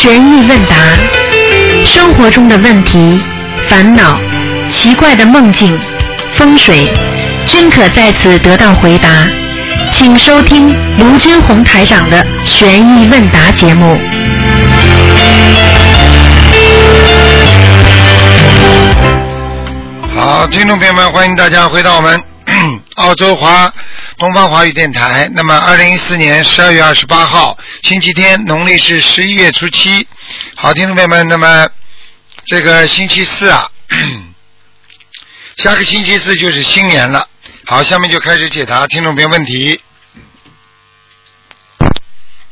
[0.00, 0.76] 悬疑问答，
[1.84, 3.20] 生活中的问题、
[3.68, 4.16] 烦恼、
[4.70, 5.76] 奇怪的梦境、
[6.34, 6.88] 风水，
[7.44, 9.26] 均可在此得到回答。
[9.92, 13.98] 请收听卢军红台长的悬疑问答节目。
[20.14, 22.22] 好，听众朋友们，欢迎大家回到我们
[22.94, 23.72] 澳洲华
[24.16, 25.28] 东方华语电台。
[25.34, 30.06] 那么，二零一四年十二月二十八号，星期天，农历是十一月初七。
[30.56, 31.68] 好，听众朋友们，那么
[32.44, 33.70] 这个星期四啊，
[35.56, 37.28] 下个星期四就是新年了。
[37.66, 39.80] 好，下面就开始解答听众朋友问题。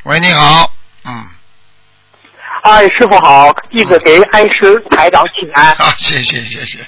[0.04, 0.72] 喂，你好，
[2.66, 5.66] 哎，师傅好，弟子给恩师台长请安。
[5.74, 6.78] 啊，谢谢谢谢。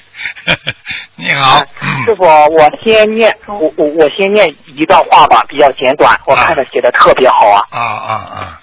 [1.15, 7.63] 你好，嗯师傅，我先念，我我我先念一段话吧，比较简短，我看着写的特别好啊。
[7.71, 8.59] 啊啊啊，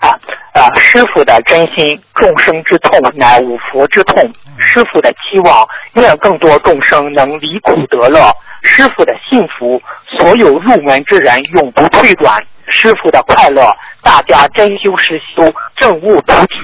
[0.00, 0.08] 啊
[0.52, 0.78] 啊！
[0.78, 4.32] 师傅的真心，众生之痛乃五福之痛。
[4.58, 8.30] 师傅的期望，愿更多众生能离苦得乐。
[8.62, 9.80] 师傅的幸福，
[10.18, 12.42] 所有入门之人永不退转。
[12.68, 16.58] 师傅的快乐，大家真修实修，证悟菩提。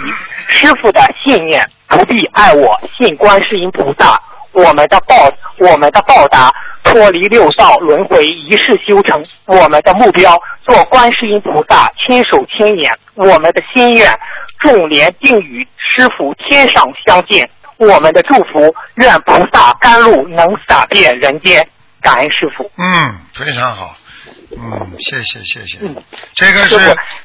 [0.49, 4.21] 师傅的信念，不必爱我，信观世音菩萨。
[4.53, 9.25] 我们的报，我们的报答，脱离六道轮回，一世修成。
[9.47, 12.93] 我们的目标，做观世音菩萨千手千眼。
[13.15, 14.13] 我们的心愿，
[14.59, 17.49] 众莲定与师傅天上相见。
[17.79, 21.69] 我们的祝福，愿菩萨甘露能洒遍人间。
[22.01, 22.69] 感恩师傅。
[22.79, 23.97] 嗯，非常好，
[24.59, 26.03] 嗯，谢谢谢谢，嗯
[26.35, 26.77] 这个是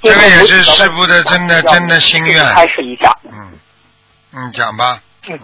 [0.04, 3.12] 这个也是师傅的真的真的心愿，开始一下。
[3.24, 3.58] 嗯，
[4.34, 5.40] 嗯，讲吧，嗯，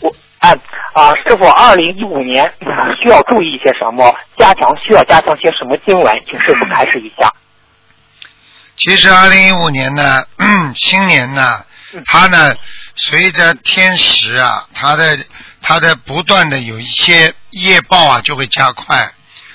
[0.00, 0.50] 我哎
[0.92, 4.14] 啊，师傅，二零一五年、啊需要注意一些什么？
[4.36, 6.22] 加强需要加强些什么经文？
[6.26, 7.32] 请师傅开始一下。
[8.76, 10.22] 其实二零一五年呢，
[10.74, 11.64] 新年呢，
[12.04, 12.54] 他呢
[12.96, 15.18] 随着天时啊，它的
[15.60, 19.12] 它的不断的有一些业报啊就会加快，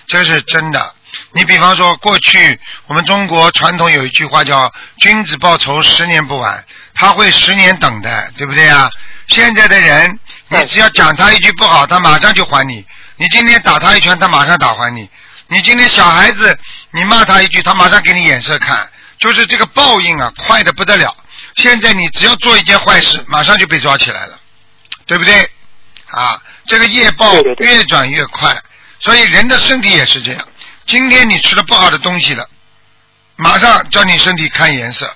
[0.07, 0.93] 这是真的。
[1.33, 4.71] 你比方说，过去我们中国传统有一句话叫
[5.01, 8.91] “君子报仇，十年不晚”，他会十年等的，对不对啊？
[9.27, 10.19] 现在的人，
[10.49, 12.83] 你只要讲他一句不好，他马上就还你；
[13.17, 15.07] 你今天打他一拳，他马上打还你；
[15.47, 16.57] 你今天小孩子，
[16.91, 18.87] 你骂他一句，他马上给你眼色看，
[19.17, 21.15] 就是这个报应啊，快的不得了。
[21.55, 24.39] 现在你只要做一件坏事，马上就被抓起来了，
[25.05, 25.49] 对不对？
[26.07, 28.57] 啊，这个业报越转越快，
[28.99, 30.47] 所以人的身体也是这样。
[30.85, 32.49] 今天你吃了不好的东西了，
[33.35, 35.15] 马上叫你身体看颜色。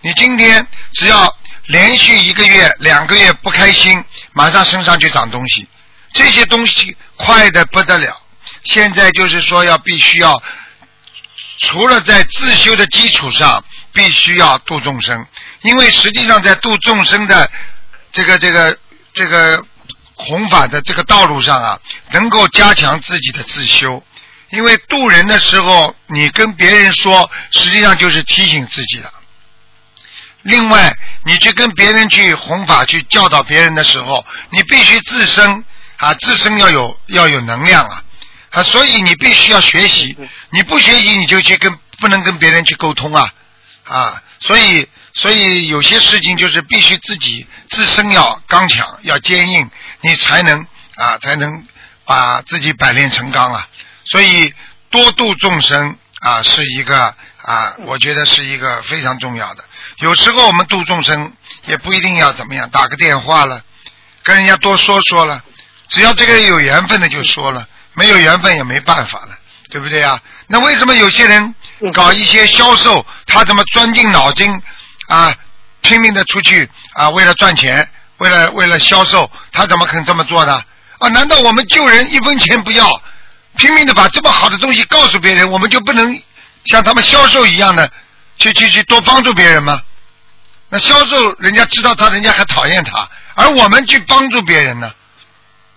[0.00, 1.36] 你今天只要
[1.66, 5.68] 连续一个月、两个月不开心，马上身上就长东西，
[6.12, 8.16] 这些东西快的不得了。
[8.62, 10.40] 现在就是说要必须要，
[11.62, 15.26] 除了在自修的基础上，必须要度众生，
[15.62, 17.50] 因为实际上在度众生的
[18.12, 18.78] 这个这个
[19.12, 19.64] 这个
[20.14, 21.80] 弘法的这个道路上啊，
[22.12, 24.02] 能够加强自己的自修。
[24.50, 29.12] 因为渡人的时候，你跟别人说，实际上就是提醒自己了。
[30.42, 35.64] 另外，你去跟别人去弘法、去教导别人的时候，你必须自身
[35.96, 38.02] 啊，自身要有要有能量啊
[38.50, 40.16] 啊，所以你必须要学习。
[40.50, 43.28] 你不学习，你就去跟不能跟别人去沟通啊
[43.84, 44.88] 啊，所以
[45.20, 49.68] 所以有些事情就是必须自己自身要刚强、要坚硬，
[50.00, 50.64] 你才能
[50.94, 51.66] 啊才能
[52.04, 53.68] 把自己百炼成钢啊。
[54.04, 54.54] 所以
[54.90, 57.12] 多度众生啊，是一个
[57.42, 59.64] 啊，我觉得是一个非常重要的。
[59.98, 61.32] 有时候我们度众生
[61.66, 63.60] 也不一定要怎么样，打个电话了，
[64.22, 65.42] 跟人家多说说了，
[65.88, 69.36] 只要这个有缘分的就说了，没有缘分也没办法了，
[69.68, 70.22] 对不对啊？
[70.46, 71.54] 那为什么有些人
[71.92, 74.48] 搞一些销售，他怎么钻进脑筋
[75.08, 75.34] 啊，
[75.80, 80.62] 拼命的出去啊，为了赚钱，为了为了销售，他怎么肯这么做呢？
[80.98, 83.02] 啊，难道我们救人一分钱不要？
[83.56, 86.22] 拼命的把这么好的东西告诉别人，我们就不能
[86.66, 87.90] 像他们销售一样的
[88.36, 89.82] 去去去多帮助别人吗？
[90.68, 94.92] 那销售人家知道他，人家还讨厌他，而我们去帮助别人呢？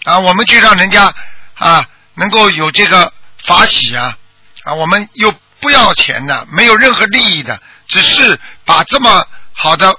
[0.04, 1.13] 啊，我们去让人家
[1.56, 1.86] 啊
[2.16, 3.12] 能够有这个
[3.45, 4.18] 法喜啊
[4.66, 7.60] 啊，我们又不要钱的，没有任何利益的，
[7.92, 9.94] 只是把这么好的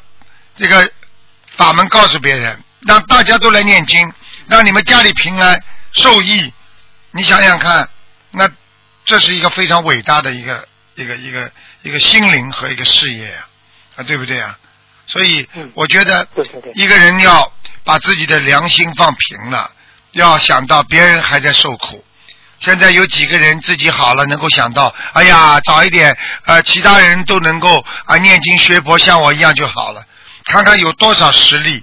[0.57, 0.91] 这个
[1.47, 4.11] 法门告诉别人，让大家都来念经，
[4.49, 5.63] 让你们家里平安
[5.93, 6.51] 受益。
[7.11, 7.87] 你想想看，
[8.31, 8.51] 那
[9.05, 11.53] 这是一个非常伟大的一个一个一个
[11.83, 13.47] 一个心灵和一个事业呀、
[13.97, 14.59] 啊，对不对啊？
[15.05, 16.27] 所以嗯我觉得
[16.75, 17.53] 一个人要
[17.85, 19.71] 把自己的良心放平了，
[20.13, 22.03] 要想到别人还在受苦，
[22.63, 26.17] 现在有几个人自己好了，能够想到，哎呀，早一点，
[26.47, 30.07] 呃，其他人都能够啊念经学佛，像我一样就好了。
[30.45, 31.83] 看看有多少实力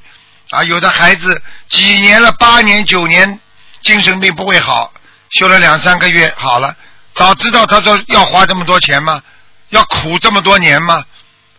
[0.52, 0.64] 啊！
[0.64, 3.42] 有的孩子几年了，八年、九年，
[3.82, 4.94] 精神病不会好，
[5.32, 6.74] 修了两三个月好了。
[7.12, 9.22] 早知道他说要花这么多钱吗？
[9.70, 11.04] 要苦这么多年吗？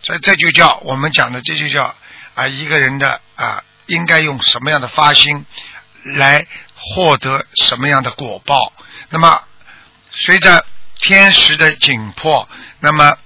[0.01, 1.93] 所以这就叫我们讲的，这就叫
[2.33, 5.45] 啊一个人的啊应该用什么样的发心
[6.15, 6.47] 来
[6.83, 8.73] 获得什么样的果报。
[9.09, 9.41] 那么
[10.11, 10.65] 随着
[10.99, 12.47] 天时的紧迫，
[12.79, 13.17] 那么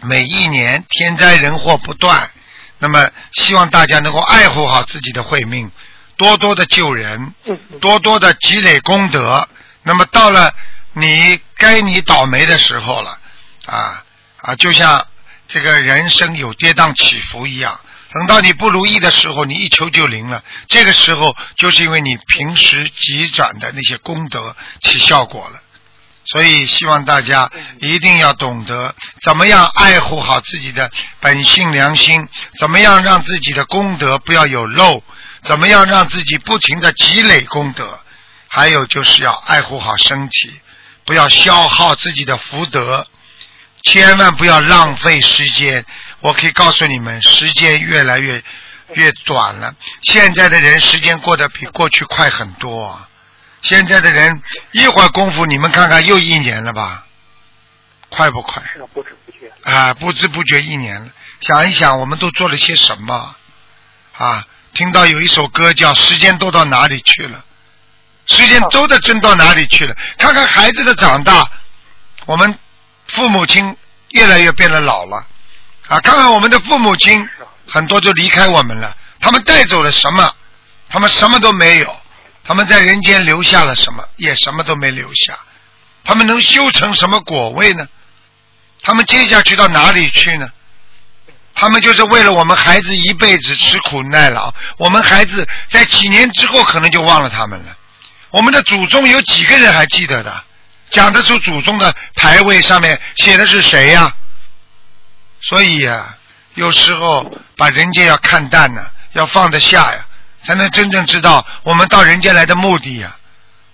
[0.00, 2.30] 每一年天灾人祸不断。
[2.78, 5.70] 那么，希望大家能够爱护好自己的慧命，
[6.16, 7.32] 多多的救人，
[7.80, 9.48] 多多的积累功德。
[9.84, 10.52] 那么，到了
[10.92, 13.20] 你该你倒霉的时候了，
[13.66, 14.04] 啊
[14.38, 15.06] 啊，就像
[15.46, 17.78] 这个人生有跌宕起伏一样。
[18.14, 20.42] 等到你不如意的时候，你一求就灵了。
[20.68, 25.60] 这个时候，就是因为你平时积攒的那些功德起效果了。
[26.24, 27.50] 所以，希望大家
[27.80, 30.88] 一定要懂得怎么样爱护好自己的
[31.18, 32.28] 本性良心，
[32.60, 35.02] 怎么样让自己的功德不要有漏，
[35.42, 37.98] 怎么样让自己不停的积累功德，
[38.46, 40.60] 还有就是要爱护好身体，
[41.04, 43.04] 不要消耗自己的福德，
[43.82, 45.84] 千万不要浪费时间。
[46.20, 48.42] 我可以告诉你们，时间越来越
[48.94, 53.08] 越短了，现在的人时间过得比过去快很多。
[53.60, 54.42] 现在的人
[54.72, 57.06] 一会儿功夫，你们看看又一年了吧？
[58.08, 58.62] 快不快？
[58.72, 59.52] 是不知不觉。
[59.62, 61.08] 啊，不知不觉一年了。
[61.40, 63.36] 想一想，我们都做了些什么？
[64.16, 67.44] 啊，听到有一首歌叫《时间都到哪里去了》，
[68.36, 69.96] 时间都的真到哪里去了？
[70.18, 71.50] 看看孩子的长大，
[72.26, 72.58] 我们
[73.12, 73.76] 父母亲
[74.10, 75.26] 越来越变得老了。
[75.88, 77.28] 啊，看看我们的父母亲，
[77.68, 78.96] 很多就离开我们了。
[79.20, 80.34] 他们带走了什么？
[80.88, 81.96] 他们什么都没有。
[82.44, 84.04] 他们在人间留下了什么？
[84.16, 85.38] 也什么都没留下。
[86.04, 87.86] 他们能修成什么果位呢？
[88.82, 90.48] 他们接下去到哪里去呢？
[91.54, 94.52] 他们就是为了我们孩子一辈子吃苦耐劳。
[94.78, 97.76] 我们孩子在几年之后可能就忘了他们了。
[98.30, 100.44] 我们的祖宗有几个人还记得的？
[100.92, 104.14] 讲得出祖宗的牌位上面写的是谁呀？
[105.40, 106.14] 所以呀，
[106.54, 110.06] 有时候把人间要看淡呢，要放得下呀。
[110.42, 113.16] 才能真正知道我们到人间来的目的呀，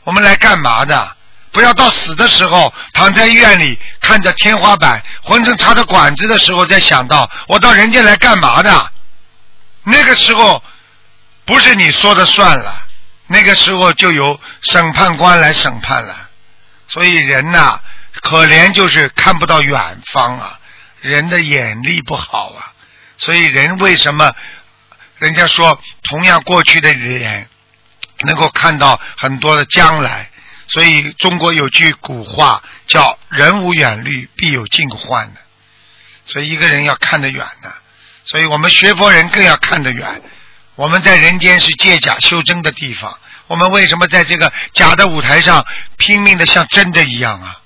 [0.05, 1.17] 我们来干嘛的？
[1.51, 8.93] 不要到死的时候躺在医院里看着天花板，浑身插着管子的时候再想到我到人间来干嘛的？
[9.83, 10.63] 那个时候
[11.47, 12.83] 不是你说的算了，
[13.27, 16.28] 那个时候就由审判官来审判了。
[16.89, 17.81] 所以人呐，
[18.23, 20.59] 可怜就是看不到远方啊，
[21.01, 22.73] 人的眼力不好啊。
[23.17, 24.35] 所以人为什么？
[25.19, 27.49] 人家说，同样过去的人
[28.21, 30.31] 能够看到很多的将来，
[30.69, 35.41] 所以中国有句古话叫“人无远虑，必有近患”的。
[36.25, 37.73] 所以一个人要看得远的，
[38.25, 40.23] 所以我们学佛人更要看得远。
[40.77, 45.67] 我们在人间是借假修真的地方，我们为什么在这个假的舞台上
[45.97, 47.61] 拼命的像真的一样啊？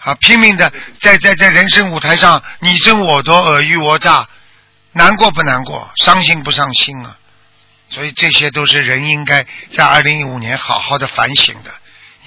[0.00, 4.28] 啊，拼命的在在在人生舞台上你争我夺，尔虞我诈。
[4.92, 5.90] 难过不难过？
[5.96, 7.18] 伤心不伤心啊？
[7.90, 11.70] 所以这些都是人应该在二零一五年好好的反省的，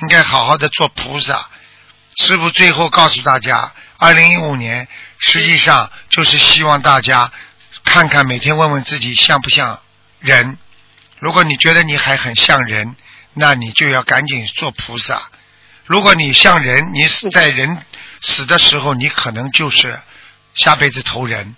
[0.01, 1.49] 应该好好的做菩萨。
[2.17, 4.87] 师傅最后告诉大家，二零一五年
[5.17, 7.31] 实际上就是希望大家
[7.83, 9.79] 看看，每天问问自己像不像
[10.19, 10.57] 人。
[11.19, 12.95] 如果你觉得你还很像人，
[13.33, 15.29] 那你就要赶紧做菩萨。
[15.85, 17.83] 如果你像人，你死在人
[18.21, 19.99] 死的时候，你可能就是
[20.53, 21.55] 下辈子投人。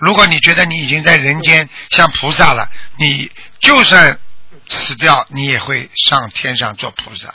[0.00, 3.30] 如果你觉得你已经在人间像菩萨了，你
[3.60, 4.18] 就算
[4.66, 7.32] 死掉，你也会上天上做菩萨，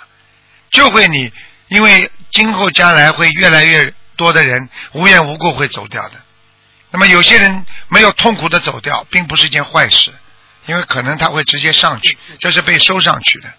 [0.71, 1.31] 就会你，
[1.67, 6.15] 因为今后将来会越来越多的人无缘无故会走掉的。
[6.91, 10.11] 那么有些人没有痛苦的走掉，并不是件坏事，
[10.69, 13.51] 因为可能他会直接上去，这是被收上去的。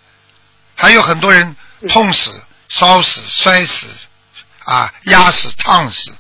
[0.76, 1.56] 还有很多人
[1.88, 3.88] 痛死、烧死、摔死，
[4.64, 6.12] 啊，压死、烫死，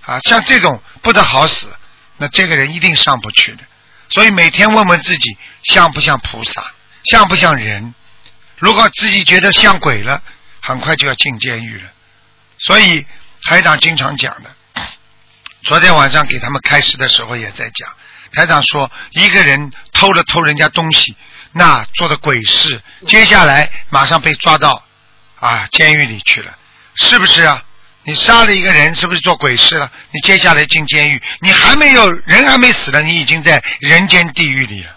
[0.00, 1.66] 啊，像这种不得好死。
[2.16, 3.64] 那这个人一定上不去的，
[4.08, 6.72] 所以每天问问自己像不像菩萨，
[7.04, 7.94] 像不像人。
[8.56, 10.22] 如果自己觉得像鬼了，
[10.62, 11.90] 很快就要进监狱了。
[12.58, 13.06] 所以
[13.42, 14.50] 台长经常讲的，
[15.64, 17.92] 昨天晚上给他们开示的时候也在讲。
[18.32, 21.16] 台长说，一个人偷了偷人家东西，
[21.52, 24.84] 那做的鬼事，接下来马上被抓到
[25.38, 26.56] 啊监狱里去了，
[26.94, 27.64] 是不是啊？
[28.04, 29.90] 你杀了一个人，是不是做鬼事了？
[30.12, 34.96] 你接下来进监狱，你还没有人还没死呢，你已经在人间地狱里了，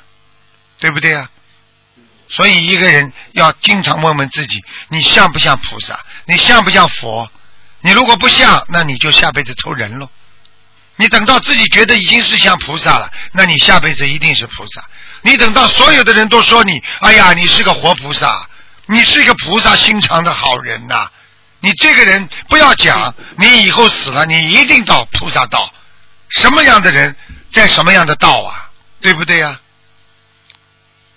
[0.80, 1.30] 对不对啊？
[2.30, 6.00] 所以一个人要经常问问自己：你像不像菩萨？
[6.25, 7.30] 你像不像佛？
[7.82, 10.10] 你如果不像，那你就下辈子偷人喽。
[10.95, 14.83] 你等到自己觉得已经是像菩萨了，那你下辈子一定是菩萨。
[15.21, 18.47] 你等到所有的人都说你，哎呀，你是个活菩萨，
[18.85, 21.09] 你是一个菩萨心肠的好人呐。
[21.62, 25.73] 你这个人不要讲，你以后死了，你一定到菩萨道。
[26.29, 27.15] 什么样的人
[27.51, 28.69] 在什么样的道啊？
[29.00, 29.59] 对不对呀？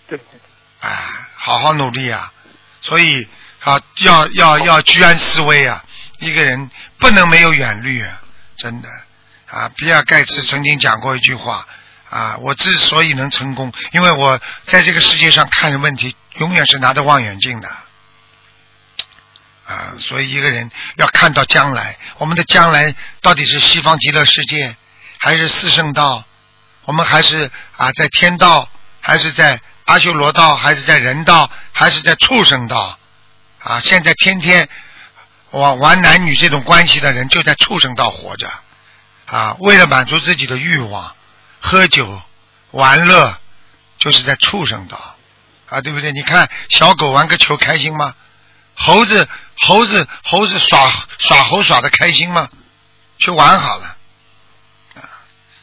[0.08, 0.40] 对对对。
[0.88, 0.96] 哎，
[1.36, 2.32] 好好努力啊！
[2.80, 3.26] 所以
[3.60, 5.82] 啊，要要要居安思危啊！
[6.20, 8.20] 一个人不能没有远虑啊！
[8.56, 8.88] 真的
[9.50, 11.66] 啊，比尔盖茨曾经讲过一句话
[12.10, 17.68] 啊：我之所以能成功，因为我在这个世界上看问题，永远是拿着望远镜的。
[19.66, 24.76] 啊，所以一个人要看到将来，我们的将来到底是西方极乐世界，
[25.18, 26.24] 还是四圣道？
[26.84, 28.68] 我们还是啊在天道，
[29.00, 32.98] 还是在阿修罗道，还是在人道，还是在畜生道？
[33.58, 34.68] 啊，现在天天
[35.50, 38.48] 玩玩男女这种关系的人，就在畜生道活着。
[39.26, 41.14] 啊，为了满足自己的欲望，
[41.60, 42.22] 喝酒
[42.70, 43.38] 玩乐，
[43.98, 45.16] 就是在畜生道。
[45.68, 46.12] 啊，对不对？
[46.12, 48.14] 你看小狗玩个球开心吗？
[48.74, 49.28] 猴子。
[49.58, 52.50] 猴子，猴子耍耍猴耍的开心吗？
[53.18, 53.96] 去玩好了。
[54.94, 55.00] 啊，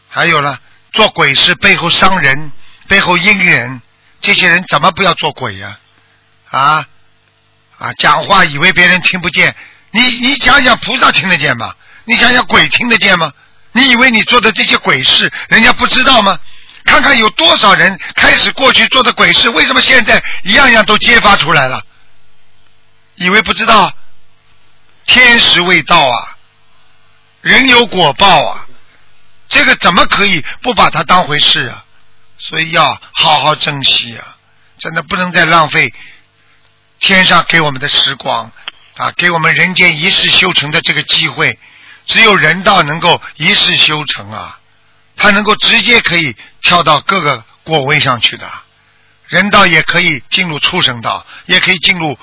[0.09, 0.59] 还有了，
[0.93, 2.51] 做鬼事背后伤人，
[2.87, 3.83] 背后阴人，
[4.19, 5.77] 这些人怎么不要做鬼呀？
[6.49, 6.87] 啊
[7.77, 9.55] 啊，讲话以为别人听不见，
[9.91, 11.75] 你你想想菩萨听得见吗？
[12.05, 13.31] 你想想鬼听得见吗？
[13.73, 16.39] 你以为你做的这些鬼事，人家不知道吗？
[16.85, 21.81] 看看有多少人开始过去做的鬼事，为什么现在一样样都揭发出来了？
[23.15, 23.93] 以为不知道，
[25.05, 26.37] 天时未到啊，
[27.41, 28.67] 人有果报啊，
[29.47, 31.85] 这个怎么可以不把它当回事啊？
[32.37, 34.35] 所以要好好珍惜啊！
[34.77, 35.93] 真的不能再浪费
[36.99, 38.51] 天上给我们的时光
[38.97, 41.57] 啊，给我们人间一世修成的这个机会。
[42.05, 44.59] 只有人道能够一世修成啊，
[45.15, 48.49] 他能够直接可以跳到各个果位上去的，
[49.27, 52.17] 人道也可以进入畜生道，也可以进入。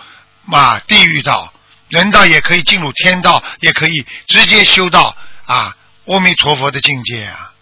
[0.46, 1.52] 嘛，地狱道、
[1.90, 7.52] 人道也可以进入天道，也可以直接修到啊阿弥陀佛的境界啊，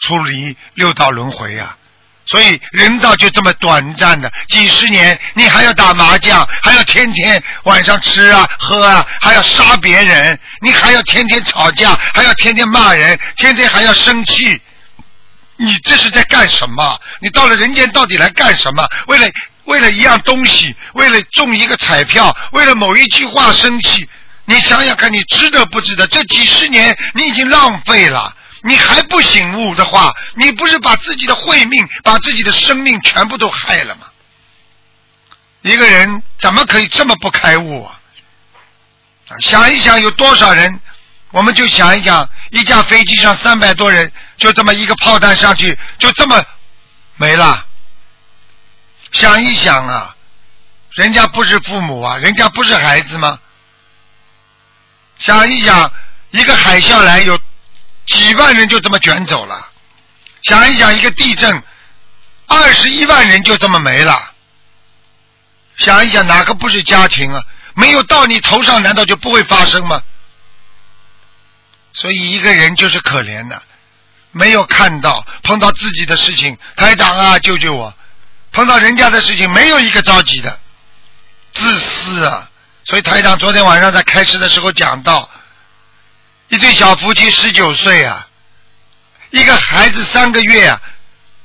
[0.00, 1.78] 出离六道轮回啊。
[2.26, 14.60] 所以人道就这么短暂的几十年，你还要打麻将，还要天天晚上吃啊喝啊，还要杀别人，你还要天天吵架，还要天天骂人，天天还要生气，
[15.56, 17.00] 你这是在干什么？
[17.20, 18.86] 你到了人间到底来干什么？
[19.06, 19.26] 为了？
[19.66, 24.08] 为了一样东西，为了中一个彩票，为了某一句话生气，
[24.44, 26.06] 你想想看，你值得不值得？
[26.06, 28.32] 这几十年你已经浪费了，
[28.66, 34.08] 你还不醒悟的话，你不是把自己的慧命、把自己的生命全部都害了吗？
[35.62, 38.00] 一个人怎么可以这么不开悟啊？
[39.40, 40.80] 想一想，有多少人？
[41.30, 46.42] 我们就想一想，一架飞机上三百多人，就这么一个炮弹上去，就这么
[47.16, 47.64] 没了。
[49.12, 50.16] 想一想啊，
[50.94, 53.38] 人家不是父母啊，人家不是孩子吗？
[55.18, 55.92] 想一想，
[56.30, 57.38] 一个海啸来，有
[58.06, 59.68] 几万人就这么卷走了。
[60.42, 61.62] 想一想，一个地震，
[62.46, 64.32] 二十一万人就这么没了。
[65.76, 67.42] 想一想，哪个不是家庭啊？
[67.74, 70.02] 没有到你头上，难道就不会发生吗？
[71.92, 73.62] 所以一个人就是可怜的，
[74.30, 77.94] 没有看到碰到自己的事情，台长啊，救救我！
[78.52, 80.58] 碰到人家的事情，没有一个着急的，
[81.52, 82.50] 自私啊！
[82.84, 85.28] 所以台长昨天晚上在开始的时候讲到，
[86.48, 88.26] 一对小夫妻十九岁啊，
[89.30, 90.80] 一个孩子三个月啊，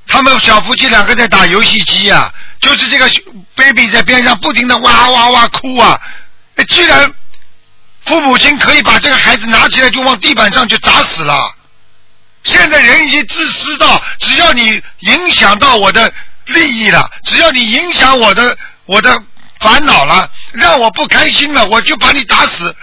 [0.06, 3.10] 他们小夫妻两个在打游戏机啊，就是这个
[3.54, 6.00] baby 在边上不停的哇哇哇哭啊，
[6.68, 7.12] 居然
[8.04, 11.54] 父母亲可以把这个孩子拿起来就往地板上就砸死了。
[12.44, 16.12] 现在人已经自私到，只要你影响到我的。
[16.46, 19.16] 利益了，只要你影响我的我的
[19.60, 22.74] 烦恼了，让我不开心了，我就把你打死。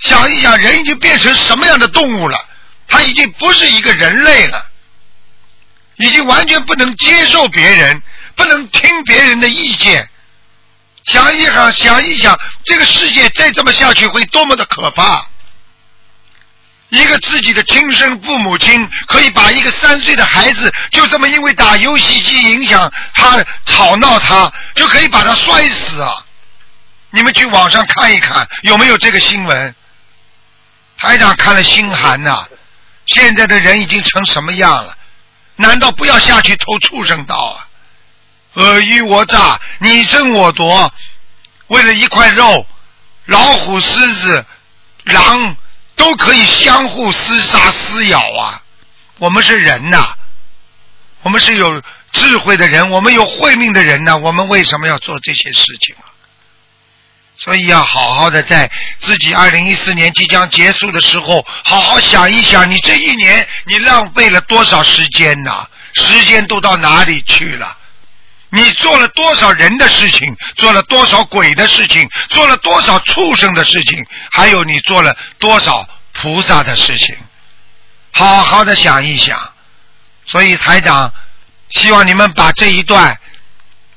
[0.00, 2.38] 想一想，人已经变成什么样的动物了？
[2.88, 4.66] 他已经不是一个人类了，
[5.96, 8.02] 已经完全不能接受别人，
[8.34, 10.08] 不能听别人的意见。
[11.04, 15.26] 想一想，想一想，这个世界再这么下去会多么的可怕！
[16.88, 26.24] 一个自己的亲生父母亲可以把一个三岁的孩子就这么因为打游戏机影响他吵闹他就可以把他摔死啊！
[27.10, 29.74] 你们去网上看一看有没有这个新闻？
[31.00, 32.46] 台长看了心寒呐！
[33.06, 34.96] 现在的人已经成什么样了？
[35.56, 37.66] 难道不要下去偷畜生道啊？
[38.54, 40.92] 尔虞我诈，你争我夺，
[41.68, 42.66] 为了一块肉，
[43.24, 44.44] 老虎、狮子、
[45.04, 45.56] 狼
[45.96, 48.62] 都可以相互厮杀撕咬啊！
[49.18, 50.14] 我们是人呐，
[51.22, 56.12] 我们是有智慧的人，我们有慧命的人呐，我们为什么要做这些事情啊？
[57.42, 65.66] 所以要好好的在自己二零一四年即将结束的时候，好好想一想，你这一年你浪费了多少时间呐？
[65.94, 67.78] 时间都到哪里去了？
[68.50, 73.98] 你做了多少人的事情，做了多少鬼的事情，做了多少畜生的事情，
[74.30, 77.16] 还有你做了多少菩萨的事情？
[78.12, 79.50] 好好的想一想。
[80.26, 81.10] 所以台长
[81.70, 83.18] 希望你们把这一段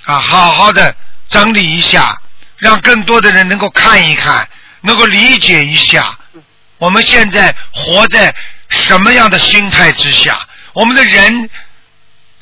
[0.06, 0.96] 啊好好的
[1.28, 2.18] 整理一下。
[2.64, 4.48] 让更多的人能够看一看，
[4.80, 6.18] 能够理解一下，
[6.78, 8.34] 我们现在活在
[8.70, 10.40] 什么样的心态之下？
[10.72, 11.50] 我们的人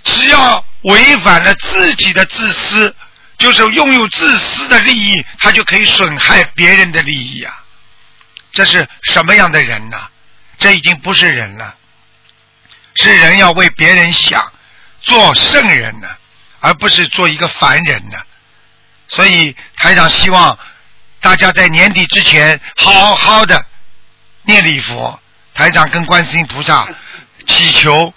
[0.03, 2.95] 只要违反了自己的自私，
[3.39, 7.59] 就是拥有自私的利益，他就可以损害别人的利益啊！
[8.51, 10.07] 这是什么样的人呢？
[10.59, 11.73] 这已经不是人了，
[12.93, 14.53] 是人要为别人想，
[15.01, 16.07] 做圣人呢，
[16.59, 18.19] 而不是做一个凡人呢。
[19.13, 20.57] 所以台长希望
[21.19, 23.65] 大家在年底之前好好的
[24.43, 25.19] 念礼佛。
[25.53, 26.87] 台长跟观世音菩萨
[27.45, 28.13] 祈求，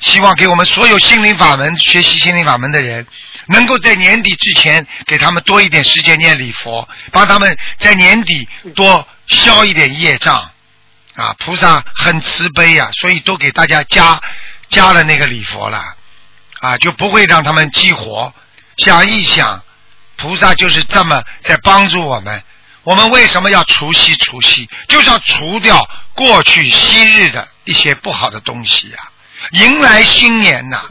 [0.00, 3.06] 希望给我们所有心灵法门学习心灵法门的人，
[3.48, 10.50] 能够在年底之前给他们多一点时间念礼佛，帮他们在年底多消一点业障。
[11.16, 14.18] 啊，菩萨很慈悲呀，所以都给大家加
[14.70, 15.84] 加了那个礼佛了，
[16.60, 18.32] 啊，就不会让他们激活。
[18.78, 19.62] 想一想。
[20.20, 22.42] 菩萨就是这么在帮助我们。
[22.82, 24.14] 我们为什么要除夕？
[24.16, 28.96] 除夕就是要除掉过去昔日的一些不好的东西呀，
[29.52, 30.82] 迎来新年呐。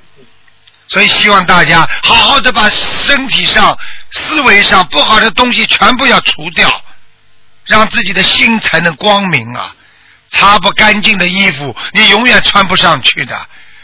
[0.88, 3.78] 所以希望大家好好的把身体上、
[4.12, 6.82] 思维上不好的东西全部要除掉，
[7.66, 9.76] 让自己的心才能光明啊。
[10.32, 13.36] 擦不干净的衣服，你永远穿不上去的；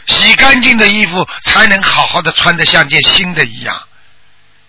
[0.06, 3.76] 洗干净的衣服，才能好好的穿得像件新的一样。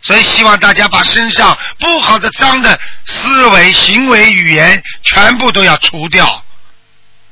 [0.01, 6.45] 所以希望大家把身上不好的、脏的思维、行为、语言全部都要除掉，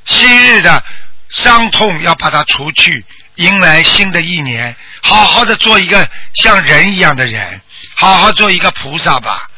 [0.04, 0.84] 昔日的
[1.30, 3.04] 伤痛要把它除去，
[3.36, 7.60] 迎来新的一年，好好的做一个像人一样的人，
[7.94, 9.48] 好好做一个菩萨吧，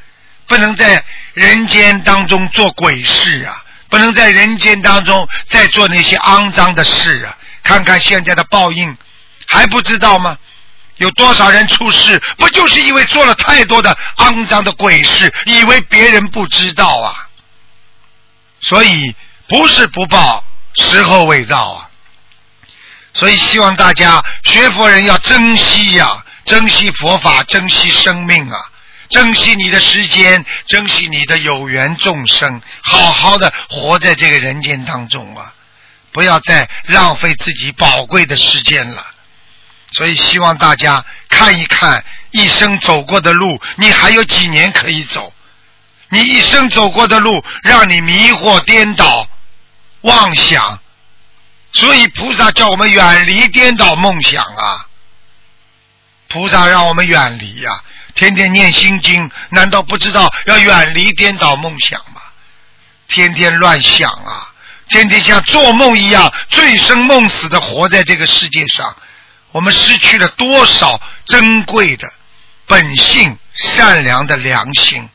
[0.46, 1.02] 不能在
[1.34, 7.36] 人间当中做鬼事啊，不能在人间当中再做那些肮脏的事啊！
[7.62, 8.96] 看看现在的报应，
[9.46, 10.38] 还不知道吗？
[10.98, 17.28] 有多少人出事，不就是因为做了太多的肮脏的鬼事，以为别人不知道啊？
[18.60, 19.14] 所以
[19.48, 21.88] 不是不报，时候未到啊！
[23.14, 28.58] 所以希望大家学佛人要珍惜呀，珍惜佛法，珍惜生命啊，
[29.08, 35.54] 珍惜你的时间，珍惜你的有缘众生，好好的活在这个人间当中啊！
[36.10, 39.06] 不要再浪费自己宝贵的时间了。
[39.92, 45.32] 所以希望大家看一看一生走过的路，你还有几年可以走？
[46.10, 49.26] 你一生走过的路，让你迷惑颠倒、
[50.02, 50.80] 妄想。
[51.72, 54.86] 所以菩萨叫我们远离颠倒梦想啊！
[56.28, 57.70] 菩萨让我们远离呀，
[58.14, 62.20] 天天念心经，难道不知道要远离颠倒梦想吗？
[63.06, 64.52] 天天乱想啊，
[64.88, 68.96] 天天像做梦一样醉生梦死的活在这个世界上。
[69.52, 72.12] 我们失去了多少珍贵的
[72.66, 75.08] 本性、善良的良心，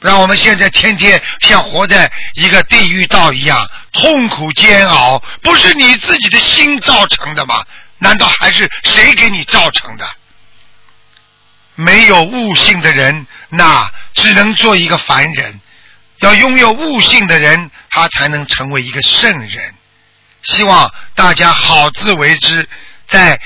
[0.00, 7.64] 让我们现在天天像活在一个地狱道一样，痛苦煎熬，不是你自己的心造成的吗？
[7.98, 10.06] 难道还是谁给你造成的？
[11.74, 15.52] 没有悟性的人，那只能做一个凡人；
[16.20, 19.74] 要拥有悟性的人，他才能成为一个圣人。
[20.42, 22.68] 希望大家好自为之。
[23.08, 23.40] 在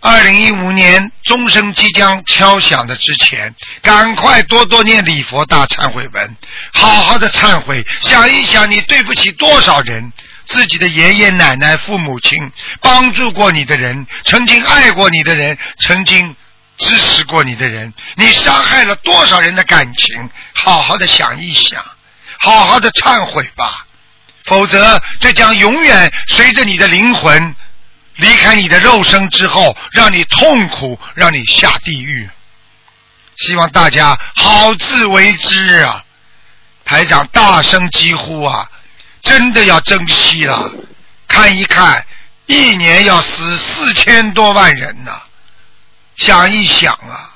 [0.00, 6.36] 二零一五年钟声即将敲响的之前，赶快多多念礼佛大忏悔文，
[6.74, 10.12] 好好的忏悔，想一想你对不起多少人，
[10.44, 16.36] 自己的爷爷奶奶、父母亲，帮助过你的人，曾经爱过你的人，曾经
[16.76, 20.28] 支持过你的人，你伤害了多少人的感情？
[20.52, 21.82] 好好的想一想，
[22.36, 23.86] 好好的忏悔吧，
[24.44, 27.56] 否则这将永远随着你的灵魂。
[28.16, 32.28] 离开你的肉身之后，让你痛苦，让你下地狱。
[33.36, 36.04] 希望大家好自为之啊！
[36.84, 38.70] 台长大声疾呼啊！
[39.22, 40.70] 真的要珍惜了。
[41.26, 42.06] 看一看，
[42.46, 45.22] 一年要死四千多万人呐！
[46.16, 47.32] 想一想啊，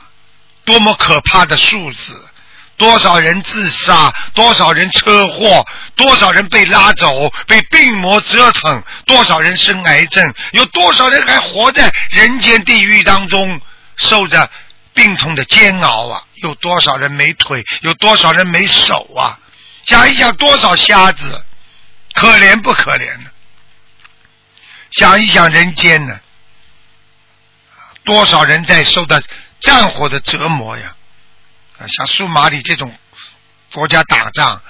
[0.64, 2.28] 多么可怕的数字！
[2.76, 5.66] 多少人自杀，多少人车祸，
[5.98, 13.60] 多少人被拉走，被病魔折腾，多少人生癌症，有多少人还活在人间地狱当中，
[13.96, 14.48] 受着
[14.94, 16.24] 病痛的煎熬啊！
[16.36, 19.40] 有多少人没腿，有多少人没手啊？
[19.84, 21.44] 想一想，多少瞎子，
[22.14, 23.30] 可怜不可怜呢？
[24.92, 26.20] 想一想人间呢，
[28.04, 29.20] 多少人在受到
[29.58, 30.94] 战火的折磨呀！
[31.78, 32.96] 啊，像苏马里这种
[33.72, 34.62] 国家打仗，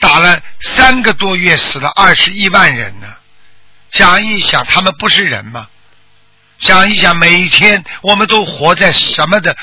[0.00, 3.06] 打了三个多月，死了二十一万人呢。
[3.92, 5.68] 想一想，他们不是人吗？
[6.58, 9.56] 想一想，每一天我们都活在什么的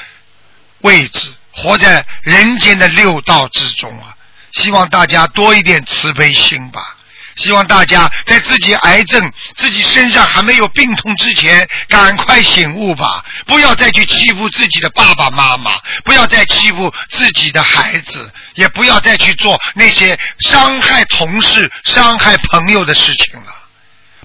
[0.81, 1.33] 位置？
[1.51, 4.15] 活在人间的六道之中啊！
[4.51, 6.96] 希望大家多一点慈悲心吧。
[7.37, 9.21] 希望大家在自己癌症、
[9.55, 13.23] 自己身上还没有病痛之前，赶快醒悟吧！
[13.45, 23.53] 不要再去欺负自己的爸爸妈妈，不要再欺负自己的孩子，也不要再去做那些伤害同事、伤害朋友的事情了。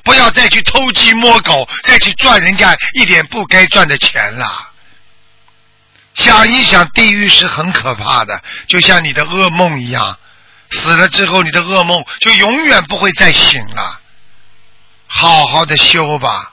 [0.03, 4.71] 不要再去偷鸡摸狗，再去赚人家一点不该赚的钱了。
[6.15, 10.19] 想一想，地狱是很可怕的，就像你的噩梦一样。
[10.73, 14.01] 死了之后，你的噩梦就永远不会再醒了。
[15.07, 16.53] 好好的修吧，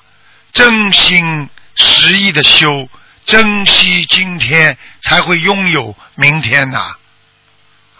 [0.51, 2.89] 真心实意的修，
[3.25, 6.95] 珍惜今天，才会拥有明天呐。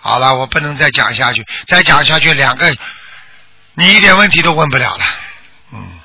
[0.02, 2.70] 好了，我不能再讲下去，再讲下去，两个
[3.74, 5.06] 你一点问题都问不了了。
[5.74, 6.00] 嗯。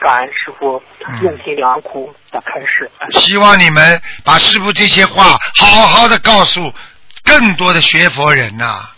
[0.00, 0.82] 感恩师傅
[1.22, 2.90] 用心良苦的开始。
[3.20, 6.74] 希望你们把师傅这些话好好的告诉。
[7.24, 8.90] 更多的学佛人呐，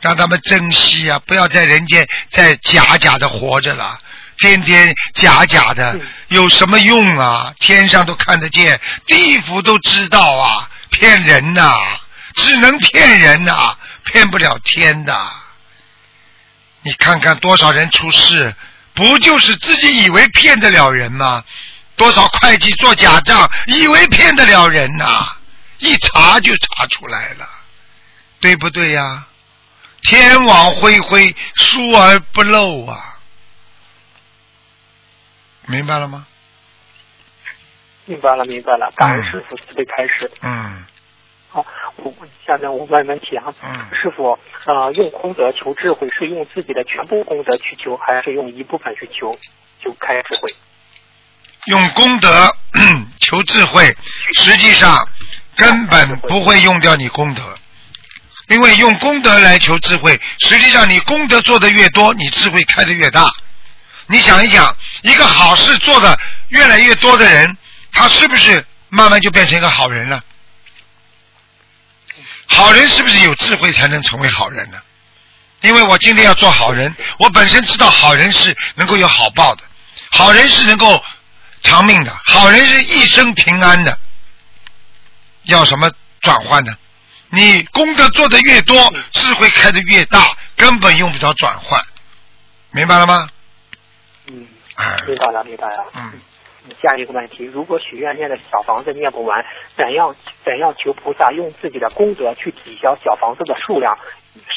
[0.00, 1.18] 让他们珍惜啊！
[1.26, 3.98] 不要在人间再假假的活着了，
[4.38, 7.52] 天天假假的有什么用啊？
[7.58, 10.68] 天上都看得见，地府都知道啊！
[10.90, 11.74] 骗人呐，
[12.34, 15.14] 只能骗人呐，骗不了天的。
[16.82, 18.54] 你看看多少人出事，
[18.94, 21.44] 不就是自己以为骗得了人吗？
[21.96, 25.28] 多少会计做假账，以为骗得了人呐，
[25.78, 27.48] 一查就查出来了。
[28.40, 29.26] 对不对呀？
[30.02, 33.18] 天网恢恢，疏而不漏啊！
[35.66, 36.26] 明白了吗？
[38.06, 38.90] 明白了，明白了。
[38.96, 40.30] 感恩师傅慈悲开始。
[40.42, 40.84] 嗯。
[41.50, 41.64] 好，
[41.96, 42.12] 我
[42.46, 43.44] 下面我问问题啊。
[43.62, 43.72] 嗯。
[43.94, 49.38] 师傅，呃，用功德求智慧，是用自己的全部功德去求，还是用一部分去求，
[49.84, 50.54] 就开智慧？
[51.66, 52.56] 用功德
[53.20, 53.94] 求智慧，
[54.32, 55.06] 实际上
[55.56, 57.42] 根本不会用掉你功德。
[58.50, 63.30] 因为用功德来求智慧，实际上你功德做的越多，你智慧开的越大。
[64.08, 67.56] 你想一想，一个好事做的越来越多的人，
[67.92, 70.24] 他是不是慢慢就变成一个好人了？
[72.46, 74.78] 好人是不是有智慧才能成为好人呢？
[75.60, 79.62] 因为我今天要做好人，我本身知道好人是能够有好报的，
[80.10, 81.00] 好人是能够
[81.62, 83.96] 长命的，好人是一生平安的。
[85.44, 85.88] 要什么
[86.20, 86.74] 转换呢？
[87.30, 88.76] 你功德做的越多，
[89.12, 91.80] 智慧开的越大，根本用不着转换，
[92.72, 93.28] 明白了吗？
[94.26, 94.46] 嗯，
[95.06, 95.84] 明白了，明白了。
[95.94, 96.12] 嗯，
[96.82, 99.44] 下一个问题：如果许愿念的小房子念不完，
[99.76, 100.14] 怎样
[100.44, 103.96] 怎样求菩萨用自己的功德去抵消小房子的数量？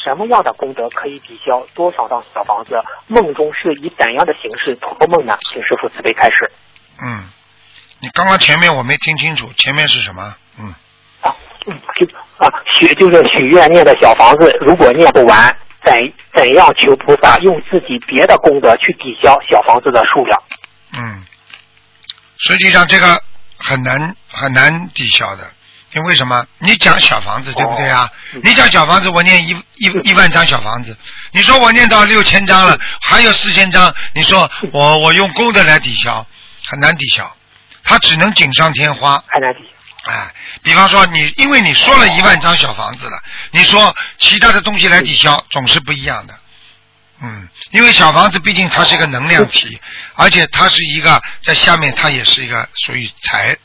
[0.03, 2.75] 什么样的功德可以抵消多少张小房子？
[3.07, 5.37] 梦中是以怎样的形式托梦呢？
[5.41, 6.51] 请师傅慈悲开始。
[7.03, 7.29] 嗯，
[7.99, 10.35] 你刚刚前面我没听清楚，前面是什么？
[10.59, 10.75] 嗯。
[11.21, 11.52] 啊，嗯，就
[12.37, 15.93] 啊，许就是许愿念的小房子，如果念不完，怎
[16.33, 20.43] 怎样求菩萨用自己别的功德去抵消小房子的数量？
[20.97, 21.23] 嗯，
[22.37, 23.21] 实际上这个
[23.57, 25.43] 很难很难抵消的，
[25.93, 26.45] 因为什么？
[26.59, 28.09] 你讲小房子对不对啊？
[28.43, 30.97] 你讲小房子，我念一一一万张小房子，
[31.31, 36.25] 你说我念到六千张了，还有四千张，你说我我用功德来抵消，
[36.65, 37.35] 很难抵消，
[37.83, 39.23] 它只能锦上添花。
[39.27, 39.69] 很难抵。
[40.03, 43.17] 哎，比方说你，因为你说了一万张小房子了，
[43.51, 46.37] 你说其他的东西来抵消，总是不一样的。
[47.21, 49.79] 嗯，因为小房子毕竟它是一个能量体，
[50.15, 53.55] 而且它是一个在下面，它也是一个属于财，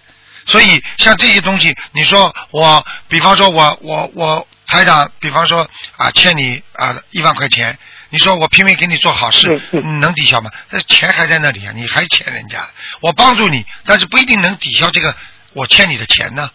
[0.46, 7.76] 所以像这些东西，你说我，比方说我我我台长，比方说啊欠你啊一万块钱，
[8.10, 10.52] 你说我拼命给你做好事，你能抵消吗？
[10.70, 12.64] 那钱还在那里啊，你还欠人家，
[13.00, 15.16] 我帮助你，但是不一定能抵消这个。
[15.58, 16.48] 我欠你的钱呢，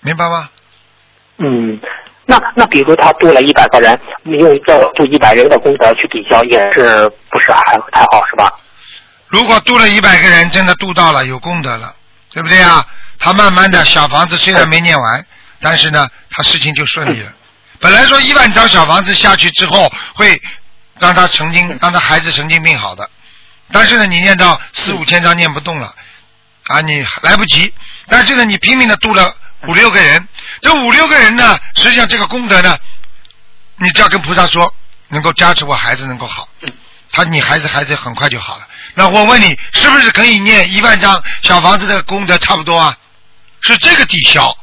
[0.00, 0.48] 明白吗？
[1.38, 1.80] 嗯，
[2.24, 8.52] 那那比如他度了一百个人，你用这度一百人的功德去抵消，也是不是还太好是吧？
[9.26, 11.92] 如果度了一百个人，真的度到了，有功德了，
[12.32, 12.86] 对不对啊？
[13.18, 15.26] 他慢慢的小房子虽然没念完，
[15.60, 17.32] 但是呢，他事情就顺利了。
[17.80, 20.40] 本来说一万张小房子下去之后，会
[21.00, 23.10] 让他曾经，让他孩子神经病好的，
[23.72, 25.94] 但是呢，你念到四五千张念不动了，
[26.70, 27.74] 啊，你来不及。
[28.08, 29.34] 但是呢，你拼命的度了
[29.68, 30.28] 五六个人，
[30.62, 32.78] 这五六个人呢，实际上这个功德呢，
[33.76, 34.72] 你只要跟菩萨说，
[35.08, 36.48] 能够加持我孩子能够好，
[37.10, 38.66] 他你孩子孩子很快就好了。
[38.94, 42.96] 那我问你，是不是可以念一万张小房子的功德差不多啊？
[43.62, 44.56] 是这个抵消。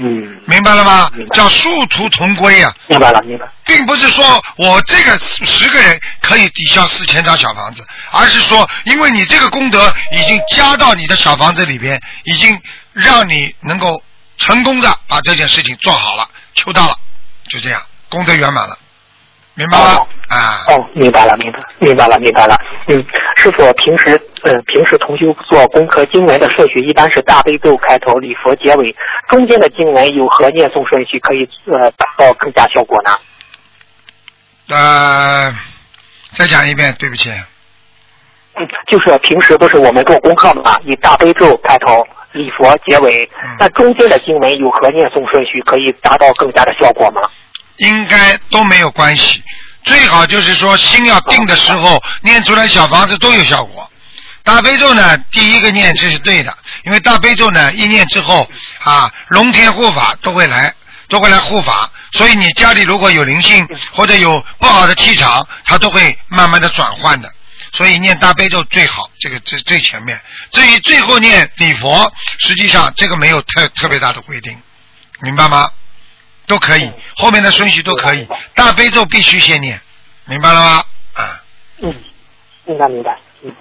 [0.00, 1.10] 嗯，明白了吗？
[1.32, 3.46] 叫殊途同归啊，明白了，明白。
[3.64, 12.60] 并不是说我这个十个人可以抵消四千张小房子，而是说因为你这个功德已经加到你的小房子里边，已经
[12.92, 14.02] 让你能够
[14.36, 16.96] 成功的把这件事情做好了，求到了，
[17.48, 18.78] 就这样，功德圆满了，
[19.58, 20.06] 明白了？
[20.28, 22.56] 啊，哦，明白了，明白，明白了，明白了。
[22.86, 24.10] 嗯，师傅平时
[24.42, 28.94] 呃平时同修做功课经文的顺序一般是大悲咒开头，礼佛结尾，
[29.28, 33.10] 中间的经文有何念诵顺序可以呃达到更加效果呢？
[34.68, 35.52] 呃，
[36.34, 37.28] 再讲一遍，对不起，
[38.54, 47.22] 嗯，就是平时都是我们做功课嘛，以大悲咒开头，礼佛结尾嗯，那中间的经文有何念诵顺序可以达到更加的效果吗？
[47.78, 49.42] 应该都没有关系。
[49.84, 53.90] 最好就是说心要定的时候，念出来小房子都有效果。
[54.42, 58.48] 大悲咒呢，第一个念这是对的，因为大悲咒呢一念之后
[58.80, 60.74] 啊，龙天护法都会来，
[61.08, 61.90] 都会来护法。
[62.12, 67.30] 所以你家里如果有灵性或者有不好的气场，它都会慢慢的转换的。
[67.72, 70.18] 所以念大悲咒最好，这个最最前面。
[70.50, 74.58] 至于最后念礼佛，实际上这个没有特特别大的规定，
[75.20, 75.70] 明白吗？
[76.48, 78.26] 都可以，后面的顺序都可以。
[78.54, 79.78] 大悲咒必须先念，
[80.24, 80.82] 明白了吗？
[81.14, 81.22] 啊，
[81.82, 81.94] 嗯，
[82.64, 83.16] 明白明白。
[83.42, 83.52] 嗯，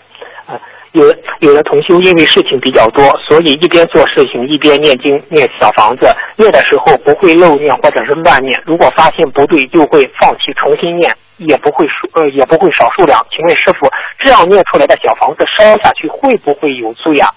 [0.47, 0.59] 啊，
[0.93, 1.05] 有
[1.41, 13.23] 有的同修因为事情比较多，所以一边做事情一边念经念小房子，念的时候不会漏念或者是乱念，如果发现不对就会放弃重新念，也不会数呃也不会少数量。
[13.29, 13.87] 请问师傅，
[14.19, 17.29] 这样念出来的小房子烧下去会不会有罪啊？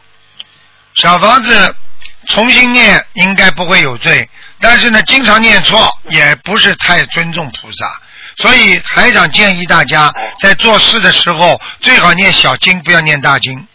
[0.94, 1.74] 小房子
[2.30, 4.28] 重新念应该不会有罪，
[4.60, 8.00] 但是呢，经常念错也不是太尊重菩萨。
[8.36, 13.66] 所以台长建议大家在做事的时候最好念小经，不要念大经。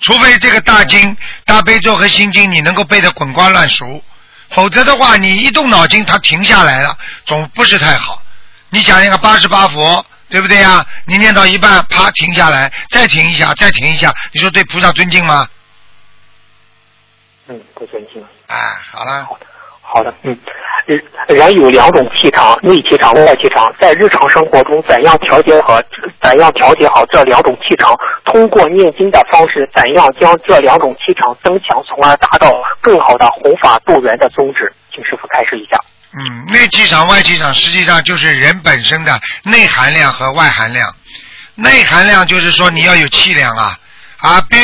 [0.00, 4.02] 除非这个大经、大悲咒和心经你能够背得滚瓜烂熟，
[4.50, 8.22] 否则的话，你一动脑筋它停下来了，总不是太好。
[8.70, 10.86] 你讲那个八十八佛，对不对呀？
[11.06, 15.48] 你念到一半，啪停下来，再停一下，再停一下，你说对菩萨尊敬吗？
[17.48, 18.24] 嗯，不尊敬。
[18.46, 18.56] 哎，
[18.92, 19.46] 好了，好的，
[19.82, 20.38] 好的嗯，
[20.86, 25.82] 人人有两种气场，内气场、外气场，在日常生活中怎样调节和？
[26.22, 27.94] 怎样调节好这两种气场？
[28.24, 34.72] 通过念经的方式，怎样将这两种气场增强，从而达到更好的弘法度人的宗旨？
[34.92, 35.76] 请师傅开示一下。
[36.14, 40.94] 嗯，内气场、外气场实际上就是人本身的内含量和外含量。
[41.56, 43.78] 内含量就是说你要有气量啊
[44.18, 44.40] 啊！
[44.48, 44.58] 别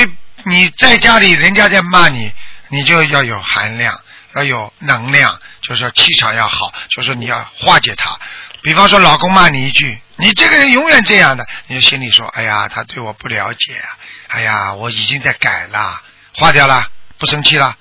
[0.45, 2.31] 你在家里人家在骂你，
[2.71, 4.01] 你就要有含量，
[4.35, 8.19] 要有能量，就是说气场要好，就是说你要化解它。
[8.63, 13.89] 比方说老公骂你一句，你这个人永远这样的，你就心里说，哎呀，他对我不了解啊，
[14.29, 16.01] 哎呀，我已经在改了，
[16.35, 17.77] 化掉了，不生气了。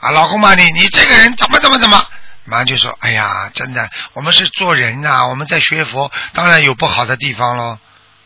[0.00, 2.06] 啊，老公骂你，你这个人怎么怎么怎么，
[2.44, 7.78] 马上就说，哎呀，真的，我们是做人呐、我们在学佛，当然有不好的地方喽，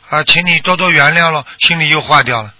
[0.09, 2.55] 啊，请你多多原谅喽，心里又化掉了。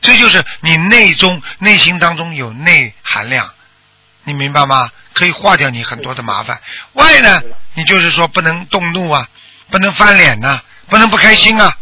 [0.00, 3.52] 这就是你内中内心当中有内含量，
[4.24, 4.90] 你明白吗？
[5.12, 6.60] 可以化掉你很多的麻烦。
[6.92, 7.42] 外呢，
[7.74, 9.28] 你就是说不能动怒啊，
[9.70, 11.76] 不能翻脸呐、不能不开心啊，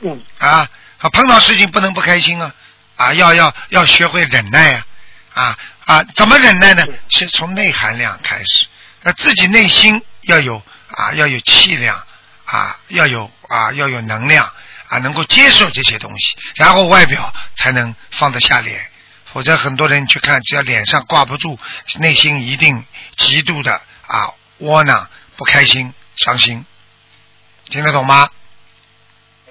[0.00, 0.22] 嗯。
[0.38, 2.54] 啊，啊，碰到事情不能不开心啊，
[2.96, 4.86] 啊，要要要学会忍耐呀、
[5.34, 6.86] 啊，啊怎么忍耐呢？
[7.10, 8.66] 是从内含量开始，
[9.02, 12.00] 那自己内心要有啊，要有气量
[12.44, 14.50] 啊，要有啊，要有能量
[14.88, 18.90] 啊，能够接受这些东西，然后外表才能放得下脸。
[19.26, 21.58] 否则很多人去看，只要脸上挂不住，
[21.98, 22.84] 内心一定
[23.16, 26.64] 极度的啊窝囊、不开心、伤心，
[27.66, 28.30] 听得懂吗？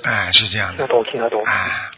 [0.03, 0.87] 哎，是这样的听得。
[0.87, 1.43] 懂，听得懂。
[1.43, 1.91] 啊，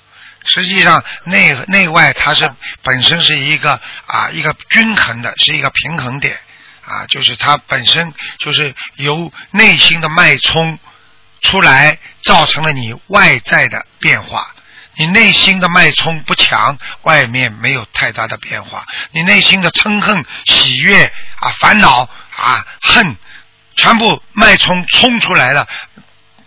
[0.46, 2.50] 实际上内内外它是
[2.84, 6.38] 本身是一个啊一个均衡的，是一个平衡点
[6.86, 10.78] 啊，就是它本身就是由内心的脉冲
[11.42, 14.54] 出来，造成了你外在的变化。
[14.98, 18.84] 你内心的脉冲不强，外面没有太大的变化。
[19.12, 21.06] 你内心的嗔恨、喜悦
[21.40, 22.02] 啊、烦恼
[22.36, 23.16] 啊、恨，
[23.76, 25.66] 全部脉冲冲出来了，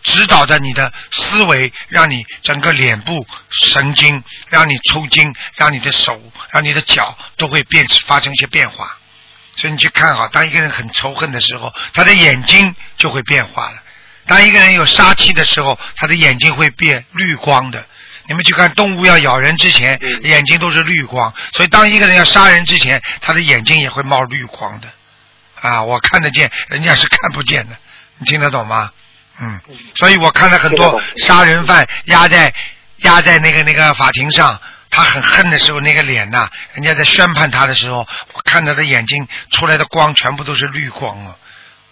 [0.02, 8.98] 指导着你的思维，让你整个脸部神经，让你抽筋，让你的手，让你的脚都会变发生一些变化。
[9.56, 13.81] 所以你去看好，当一个人很仇恨的时候，他的眼睛就会变化了；
[14.26, 17.84] 当一个人有杀气的时候，他的眼睛会变绿光的。
[18.28, 24.88] 你们去看动物要咬人之前，眼睛都是绿光，所以当一个人要杀人之前，他的眼睛也会冒绿光的。
[25.60, 27.76] 啊，我看得见，人家是看不见的，
[28.18, 28.90] 你听得懂吗？
[29.40, 29.60] 嗯，
[29.96, 32.54] 所以我看了很多杀人犯压在
[32.98, 41.36] 压在那个那个法庭上，他很恨的时候，那个脸呐，人家在宣判他的时候，我看他的眼睛出来的光全部都是绿光啊。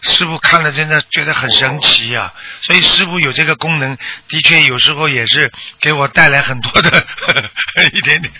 [0.03, 2.33] 师傅看了真的觉得很神奇呀，
[2.63, 3.97] 所以师傅有这个功能，
[4.29, 7.07] 的确有时候也是给我带来很多的
[7.93, 8.33] 一点点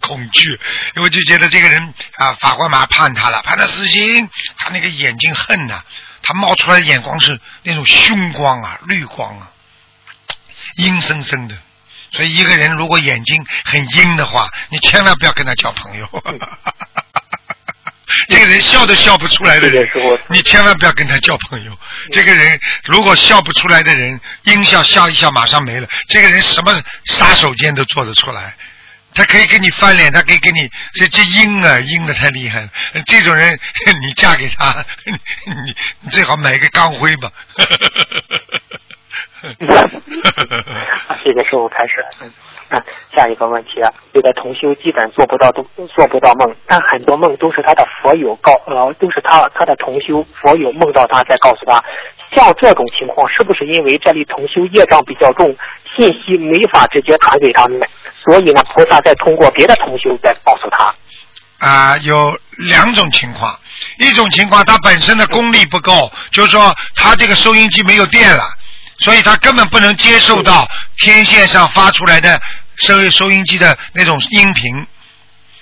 [0.00, 0.58] 恐惧，
[0.96, 5.82] 因为就觉得这个人啊，法官马上判他了，判他死刑，他那个眼睛恨呐，
[6.22, 9.50] 他冒出来眼光是那种凶光啊，绿光啊，
[10.76, 11.56] 阴森森的，
[12.10, 16.08] 所以一个人如果眼睛很阴的话，你千万不要跟他交朋友。
[18.28, 19.88] 这个人笑都笑不出来的人，
[20.30, 21.76] 你千万不要跟他交朋友。
[22.10, 25.88] 这个人如果笑不出来的人，阴笑笑一笑马上没了。
[26.08, 26.72] 这个人什么
[27.04, 28.54] 杀手锏都做得出来，
[29.14, 32.68] 他可以跟你翻脸，他可以跟你这这阴啊阴的太厉害了。
[33.06, 33.58] 这种人
[34.02, 37.30] 你嫁给他，你你最好买一个钢盔吧。
[41.22, 42.04] 谢谢师傅开始。
[43.14, 51.82] 下一个问题啊，有的同修基本做不到，都做不到梦，但很多梦都是他的佛友告，呃，都是他他的同修佛友梦到他，再告诉他。
[52.34, 55.54] 像这种情况，是不是因为这里同修业障比较重，
[55.96, 57.80] 信息没法直接传给他们，
[58.24, 60.94] 所以呢，菩萨再通过别的同修再告诉他？
[61.58, 63.54] 啊，有两种情况，
[63.98, 68.42] 一种情况他本身的功力不够，就是说他这个收音机没有电了。
[68.96, 70.68] 所以他根本不能接受到
[71.00, 72.40] 天线上发出来的
[72.76, 74.86] 收收音机的那种音频，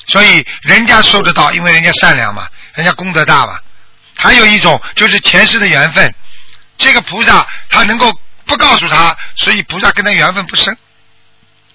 [0.07, 3.59] 所以人家收得到，因为人家善良嘛，人家功德大嘛。
[4.17, 6.15] 还有一种就是前世的缘分，
[6.79, 8.13] 这个菩萨他能够
[8.45, 10.77] 不告诉他，所以菩萨跟他缘分不深。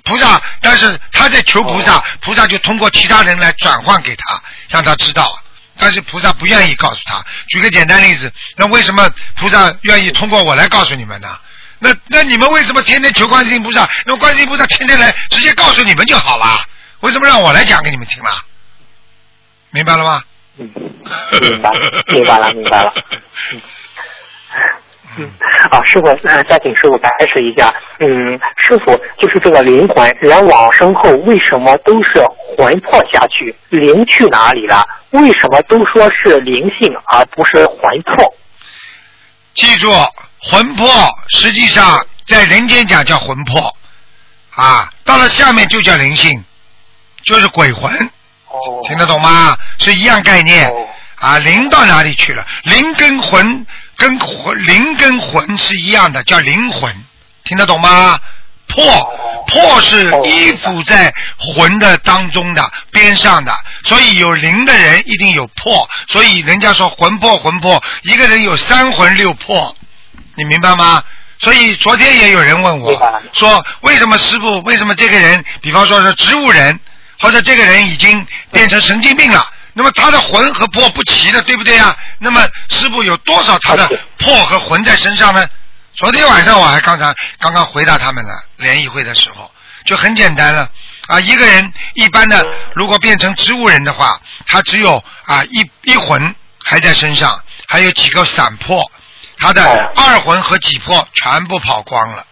[0.04, 5.38] 菩萨，但是他在求菩萨，菩萨就通过其他人来转换给他，让他知道。
[5.78, 7.24] 但是菩萨不愿意告诉他。
[7.50, 11.38] 举个简单例子，那为什么菩萨愿意通过我来告诉你们呢？
[11.80, 13.88] 那那你们为什么天天求观世音菩萨？
[14.06, 16.46] 那观世音菩萨天天来直接告诉你们就好了，
[17.02, 18.30] 为什么让我来讲给你们听了？
[19.72, 20.24] 明白了吗？
[20.58, 20.72] 嗯，
[21.42, 21.72] 明白，
[22.08, 22.94] 明白了，明白了。
[25.20, 25.32] 嗯，
[25.72, 27.74] 啊，师傅，呃，再请师傅开示一下。
[28.00, 32.24] 嗯，师傅，就是这个灵魂，人往生后为什么都是
[32.56, 34.84] 魂魄下去，灵去哪里了？
[35.12, 38.34] 为什么都说是灵性而不是魂魄？
[39.54, 39.92] 记住。
[40.50, 40.88] 魂魄
[41.28, 43.76] 实际上在人间讲叫魂魄，
[44.56, 46.42] 啊，到了下面就叫灵性，
[47.24, 47.92] 就是鬼魂，
[48.88, 49.58] 听得懂吗？
[49.78, 50.72] 是一样概念，
[51.16, 52.46] 啊，灵到哪里去了？
[52.64, 53.66] 灵跟魂
[53.98, 56.96] 跟魂灵跟魂是一样的，叫灵魂，
[57.44, 58.18] 听得懂吗？
[58.68, 58.84] 魄
[59.48, 69.76] 魄是依附在魂的当中的边上的，所以有灵的人一定有魄，所以人家说魂魄魂魄，一个人有三魂六魄。
[70.38, 71.04] 你明白吗？
[71.40, 72.94] 所以昨天也有人问我，
[73.34, 76.80] 说为什么师傅，为什么这个人，比方说是植物人，
[77.20, 81.98] 或者这个人已经变成神经病了，那么他的魂和魄不齐的，对不对啊？
[82.20, 85.48] 那么师傅有多少他的魄和魂在身上呢？
[85.96, 89.52] 昨天晚上我还刚才刚刚回答他们了，联谊会的时候
[89.86, 90.70] 就很简单了
[91.08, 92.46] 啊，一个人一般的
[92.76, 98.92] 如果变成植物人的话，他只有啊一一魂还在身上，还有几个散魄。
[99.40, 99.64] 他的
[99.96, 102.26] 二魂和几魄全部跑光了，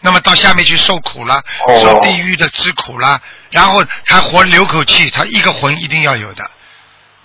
[0.00, 1.42] 那么到下面去受苦了，
[1.82, 6.50] 受地狱的之苦了，然后他活留口气，他一个魂一定要有的，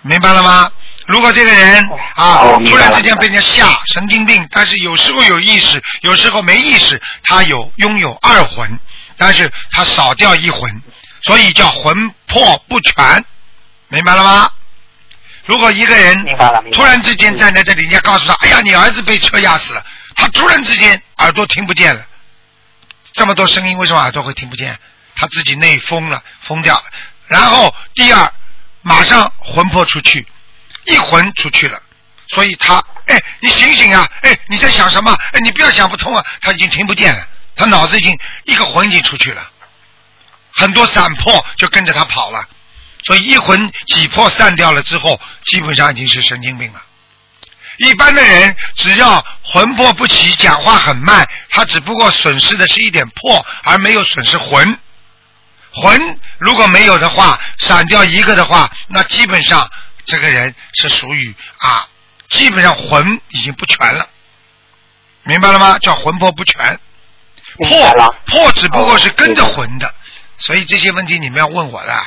[0.01, 0.71] 明白了吗？
[1.07, 1.84] 如果这个人
[2.15, 8.79] 啊突然之间被人家吓神经病，但是有时候有意识，有时候没意识，他有拥有二魂，
[9.17, 10.81] 但是他少掉一魂，
[11.23, 13.26] 所以叫魂魄不全，
[13.89, 14.49] 明白了吗？
[15.46, 16.26] 如果一个人
[16.72, 19.84] 突然之间站在这里，人家告诉他：“哎呀，你儿子被车压死了。”
[20.16, 22.06] 他突然之间耳朵听不见了，
[23.14, 24.78] 这么多声音，为什么耳朵会听不见？
[25.16, 26.84] 他自己内疯了，疯掉了。
[27.28, 28.32] 然后第二，
[28.82, 30.28] 马上魂魄出去，
[30.86, 31.82] 一魂出去了，
[32.28, 34.08] 所以他哎，你醒醒啊！
[34.22, 35.12] 哎，你在想什么？
[35.34, 36.26] 哎，你不要想不通啊！
[36.42, 39.50] 他已经听不见了，他脑子已经一个魂已经出去了，
[40.54, 42.44] 很多散魄就跟着他跑了。
[43.04, 46.82] 所以一魂几魄散掉了之后，基本上已经是神经病了。
[47.78, 54.78] 一般的人只要魂魄不齐，讲话很慢，他只不过损失的是一点魄，而没有损失魂。
[55.74, 59.68] 魂如果没有的话，散掉一个的话，那基本上
[60.06, 61.88] 这个人是属于啊，
[62.30, 64.08] 基本上魂已经不全了，
[65.24, 65.80] 明白了吗？
[65.80, 66.80] 叫魂魄不全，
[67.58, 68.16] 魄。
[68.28, 69.91] 魄只不过是跟着魂的，
[70.38, 72.06] 所以这些问题你们要问我的。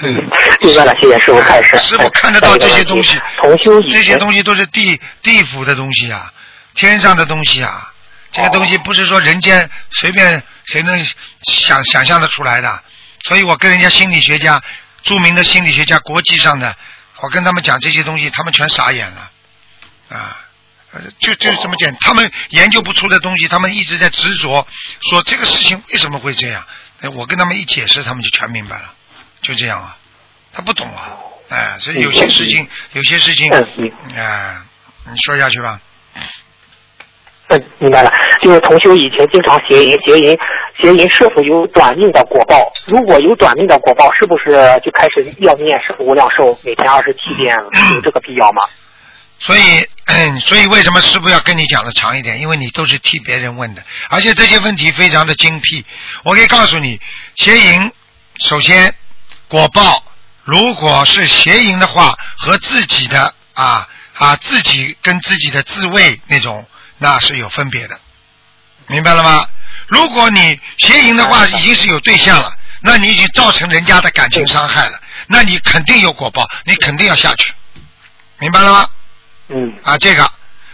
[0.00, 0.14] 嗯，
[0.60, 1.76] 明白了，谢谢师傅开始。
[1.78, 6.32] 师傅看得到这些东西，同修这些东西都是地地府的东西啊，
[6.74, 7.92] 天上的东西啊，
[8.30, 11.02] 这些东西不是说人间随便谁能
[11.44, 12.82] 想想象的出来的。
[13.24, 14.62] 所以我跟人家心理学家，
[15.02, 16.76] 著名的心理学家，国际上的，
[17.20, 19.30] 我跟他们讲这些东西，他们全傻眼了
[20.10, 20.42] 啊。
[20.92, 24.66] 呃就就是这么简单，他们研究不出的东西，他们一直在执着
[25.10, 26.64] 说这个事情为什么会这样。
[27.02, 28.92] 哎我跟他们一解释，他们就全明白了，
[29.42, 29.96] 就这样啊。
[30.52, 31.18] 他不懂啊，
[31.50, 34.56] 哎，所以有些事情，有些事情，嗯嗯哎，
[35.04, 35.78] 你说下去吧。
[37.48, 38.12] 嗯，明白了。
[38.40, 40.38] 就是同修以前经常邪淫，邪淫，
[40.80, 42.72] 邪淫是否有短命的果报？
[42.86, 47.54] 如果有短命的果报，是不是就开始要念圣无量寿，每天二十七遍，
[47.94, 48.62] 有这个必要吗？
[49.38, 52.40] 所以，嗯， 所以为什么师傅要跟你讲的长一点？
[52.40, 55.84] 因为你都是替别人问的，而且这些问题非常的精辟。
[56.24, 57.00] 我可以告诉你，
[57.36, 57.92] 邪淫
[58.40, 58.94] 首先
[59.48, 60.02] 果报，
[60.44, 66.66] 如果是邪淫的话，和自己的啊啊自己跟自己的自慰那种，
[66.98, 68.00] 那是有分别的，
[68.88, 69.46] 明白了吗？
[69.88, 77.52] 如果你邪淫的话，已经是有对象了，那你已经造成人家的感情伤害了，那你肯定有果报，你肯定要下去，
[78.40, 78.88] 明白了吗？
[79.48, 80.24] 嗯啊，这个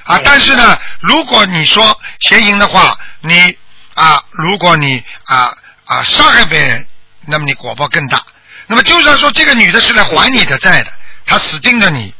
[0.04, 3.56] 啊，但是呢，如果你说邪淫的话，你
[3.94, 6.86] 啊，如果你啊啊伤害别人，
[7.26, 8.24] 那么你果报更大。
[8.66, 10.92] 那么就算说这个女的是来还你的债的，
[11.26, 12.14] 她死盯着你，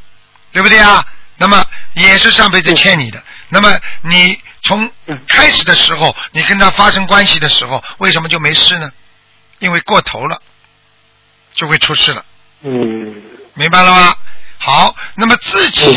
[0.51, 1.05] 对不对啊？
[1.37, 3.21] 那么也是上辈子欠你的。
[3.49, 4.89] 那么你从
[5.27, 8.91] 开始的时候，你跟她发生关系的时候，为什么就没事呢？
[9.59, 10.41] 因为过头了，
[11.53, 12.23] 就会出事了。
[12.61, 13.21] 嗯
[13.55, 14.15] 明白了吗？
[14.65, 15.93] 好，那么自己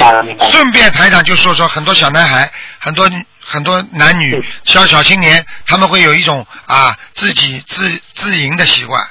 [0.51, 2.51] 顺便台长就说说很多小男孩，
[2.81, 3.09] 很多
[3.41, 4.43] 很多男女嗯。
[4.65, 9.07] 小小青年，他们会有一种啊自己自自营的习惯，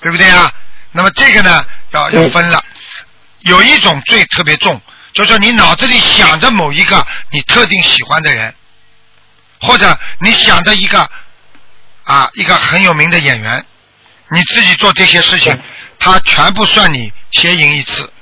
[0.00, 0.52] 对不对啊？
[0.92, 2.62] 那么这个呢要要嗯分了，
[3.40, 4.80] 有一种罪特别重，
[5.12, 8.54] 就是说你脑子里想着某一个你特定喜欢的人，
[9.60, 11.10] 或者你想着一个
[12.04, 13.66] 啊一个很有名的演员，
[14.30, 15.62] 你自己做这些事情嗯，
[15.98, 18.12] 他全部算你邪淫一次，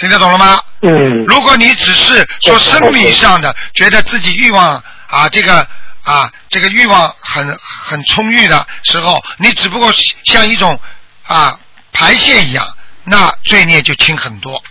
[0.00, 0.60] 听得懂了吗？
[0.82, 5.68] 嗯如果你只是说生理上的觉得自己欲望啊这个
[6.02, 9.92] 啊这个欲望很很充裕的时候，你只不过
[10.24, 10.80] 像一种
[11.24, 11.60] 啊
[11.92, 14.62] 排泄一样，那罪孽就轻很多。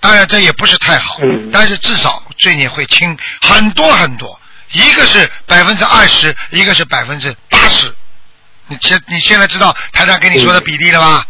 [0.00, 4.40] 当然这也不是太好，嗯但是至少罪孽会轻很多很多。
[4.72, 7.94] 一个是百分之二十，一个是百分之八十。
[8.68, 11.26] 你现你现在知道台长跟你说的比例了吧？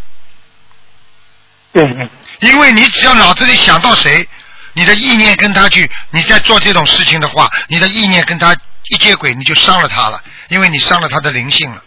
[1.75, 2.11] 嗯嗯
[2.43, 4.29] 因为你只要脑子里想到谁，
[4.75, 8.55] 你的意念跟他去，你在做这种事情的话，你的意念跟他
[8.91, 11.83] 一接轨，你就伤了他了，因为你伤了他的灵性了。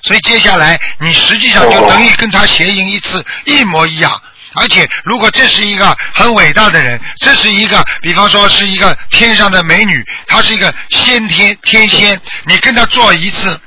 [0.00, 4.20] 所以接下来你实际上就等于跟他邪淫一次，一模一样。
[4.54, 13.60] 而且，如果这是一个很伟大的人，这是一个，比方说是一个天上的美女，她是一个先天天仙，你跟她做一次，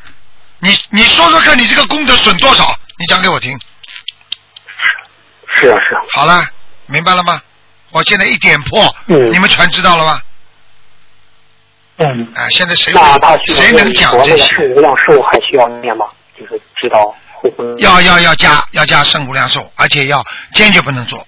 [0.59, 2.75] 你你说说看，你这个功德损多少？
[2.97, 3.57] 你讲给我听。
[5.53, 6.43] 是啊是啊，好了，
[6.87, 7.41] 明白了吗？
[7.91, 10.21] 我现在一点破，嗯你们全知道了吗？
[11.97, 12.93] 嗯，啊，现在谁
[13.45, 14.67] 谁能讲这那个圣些？
[14.69, 16.05] 无量寿还需要念吗？
[16.39, 17.13] 就是知道
[17.77, 20.23] 要要要加要加圣无量寿，而且要
[20.53, 21.27] 坚决不能做，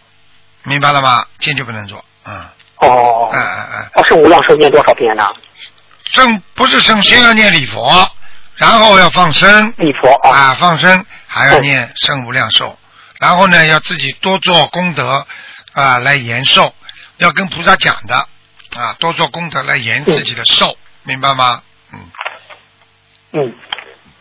[0.64, 1.26] 明白了吗？
[1.40, 2.34] 坚决不能做，嗯，
[2.78, 5.32] 哦嗯嗯嗯，哦，圣无量寿念多少遍呢？
[6.14, 8.10] 圣不是圣，先要念礼佛，
[8.56, 12.78] 然后要放生礼佛啊，啊，放生还要念圣无量寿，
[13.24, 15.26] 然后呢要自己多做功德
[15.72, 16.74] 啊来延寿，
[17.20, 18.18] 要跟菩萨讲的
[18.76, 21.62] 啊，多做功德来延自己的寿，明白吗？
[21.94, 22.00] 嗯
[23.32, 23.56] 嗯，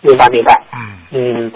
[0.03, 0.57] 明白明白。
[0.72, 1.53] 嗯嗯，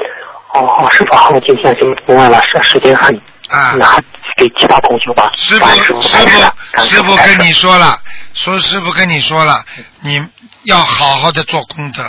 [0.49, 3.15] 好好，师傅，我今天就不问了，时时间很，
[3.49, 3.77] 啊。
[3.79, 3.95] 那
[4.37, 5.31] 给其他同学吧。
[5.37, 5.67] 师傅，
[6.03, 7.97] 师傅，师傅跟你说了，
[8.35, 9.65] 说师傅跟你说了，
[10.01, 10.21] 你
[10.65, 12.03] 要好好的做功德。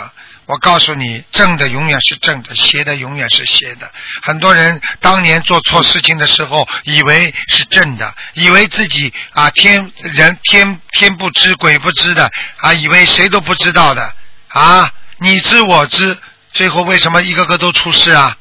[0.48, 3.92] 我告诉你，正的永远是正的，邪的永远是邪的。
[4.22, 14.10] 很多人当年做错事情的时候，以为是正的，以为自己啊天人天天不知鬼不知的啊，以为谁都不知道的
[14.48, 16.16] 啊，你知我知，
[16.52, 18.34] 最后为什么一个个都出事啊？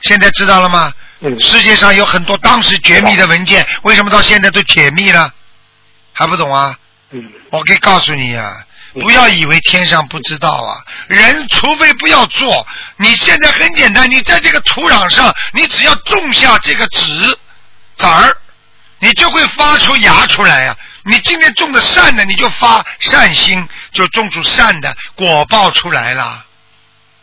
[0.00, 0.92] 现在知道了吗？
[1.20, 5.32] 嗯世界上有很多当时绝密的文件，为什么到现在都解密了？
[6.12, 6.76] 还不懂啊？
[7.12, 8.66] 嗯我可以告诉你啊，嗯
[9.00, 12.66] 不要以为天上不知道啊，人除非不要做。
[12.96, 17.38] 你现在很简单，你在这个土壤上，你只要种下这个籽
[17.96, 18.36] 籽儿，
[18.98, 26.44] 你就会发出芽出来呀、你今天种的善的，你就发善心，就种出善的果报出来了，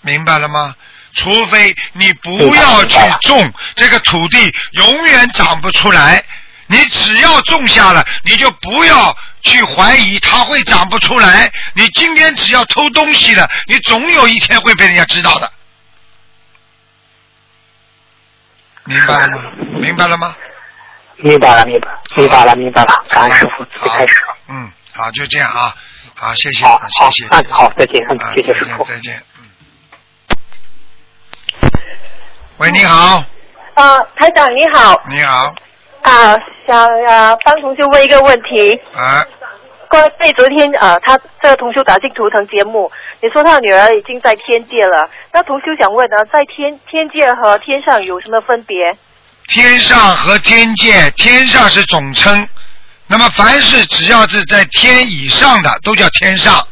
[0.01, 0.75] 明白了吗？
[1.13, 6.23] 除非你不要去种，这个土地永远长不出来。
[6.67, 9.15] 你只要种下了，你就不要
[9.45, 11.49] 去怀疑它会长不出来。
[11.73, 15.49] 你今天只要偷东西了，你总有一天会被人家知道的。
[18.83, 19.53] 明白了吗？
[19.79, 20.35] 明白了吗？
[21.17, 21.87] 明白了，明白，
[22.17, 23.05] 明白了，明白了。
[23.09, 24.35] 感恩师傅，开始了。
[24.49, 25.73] 嗯，好，就这样啊。
[26.13, 28.83] 好，谢谢，好，谢谢。，嗯，好，再见，谢谢师傅。
[28.83, 29.23] 再见，再见。
[29.39, 29.45] 嗯。
[32.57, 33.23] 喂，你好，
[33.75, 35.55] 啊，台长你好，你好，
[36.05, 36.37] 啊，
[36.67, 36.77] 想
[37.09, 38.79] 啊帮同学问一个问题。
[38.93, 39.25] 啊，
[39.89, 42.91] 关对昨天啊，他这个同修打进图腾节目，
[43.21, 48.77] 你说他女儿已经在天界了，那同修想问呢，在天天界和天上有什么分别？
[49.47, 52.47] 天上和天界，天上是总称，
[53.07, 56.67] 那么凡是只要是在天以上的，都叫天上，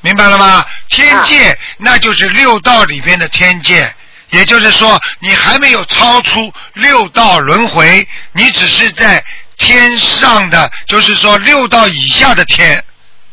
[0.00, 0.64] 明白了吗？
[0.88, 3.92] 天界、那就是六道里边的天界，
[4.36, 9.24] 也就是说你还没有超出六道轮回，你只是在
[9.56, 12.84] 天上的，就是说六道以下的天，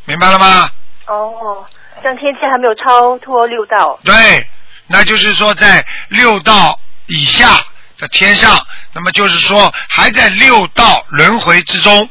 [0.06, 0.70] 明白了吗？
[1.08, 1.66] 哦，
[2.02, 4.00] 像天界还没有超脱六道。
[4.06, 4.48] 对，
[4.88, 7.62] 那就是说在六道以下
[7.98, 12.10] 的天上，那么就是说还在六道轮回之中。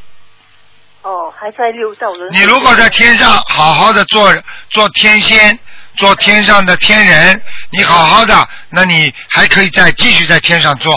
[1.01, 2.39] 哦，还在六道轮回。
[2.39, 4.37] 你如果在天上好好的做
[4.69, 5.59] 做天仙，
[5.97, 10.95] 做天上的天人，你好好的，那你还可以再继续在天上做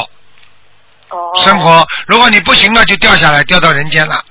[1.09, 1.85] 哦生活。
[2.07, 4.23] 如果你不行了，就掉下来，掉到人间了。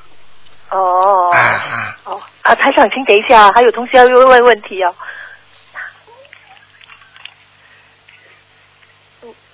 [0.70, 1.30] 哦。
[1.32, 4.94] 哎哎，哦啊，台长，请等一下，还有同学要问问题哦。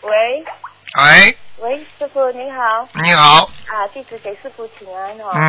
[0.02, 0.44] 喂
[0.96, 2.88] 喂，喂，师傅您好。
[2.94, 5.30] 你好，啊，弟子给师傅请安哦。
[5.34, 5.40] 嗯，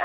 [0.00, 0.04] 啊，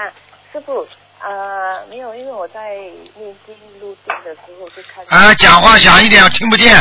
[0.54, 0.88] 师傅，
[1.22, 2.76] 呃，没有，因为我在
[3.16, 5.18] 念经录定的时候就看到。
[5.18, 6.76] 啊，讲话响一点，我听不见。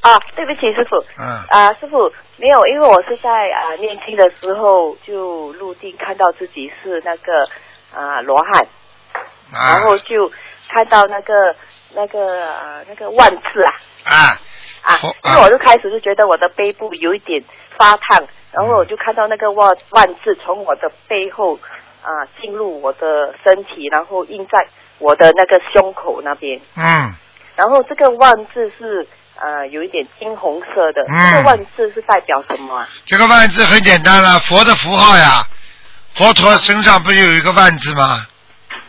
[0.00, 0.96] 啊，对不起，师傅。
[1.18, 7.48] 嗯，啊，师傅没有，因为我是在啊念经的时候就入定看到自己是那个
[7.94, 8.66] 啊罗汉，
[9.52, 10.30] 啊然后就
[10.68, 11.54] 看到那个
[11.94, 13.72] 那个啊那个万字啊
[14.04, 14.38] 啊，
[14.82, 17.42] 啊佛，因为我就开始就觉得我的背部有一点
[17.76, 21.58] 发烫，然后我就看到那个万万字从我的背后
[22.04, 24.66] 啊进入我的身体，然后印在
[24.98, 27.14] 我的那个胸口那边，嗯，
[27.56, 29.06] 然后这个万字是
[29.40, 32.88] 呃有一点金红色的，嗯这个万字是代表什么啊？
[33.04, 35.42] 这个万字很简单了，佛的符号呀，
[36.14, 38.26] 佛陀身上不是有一个万字吗？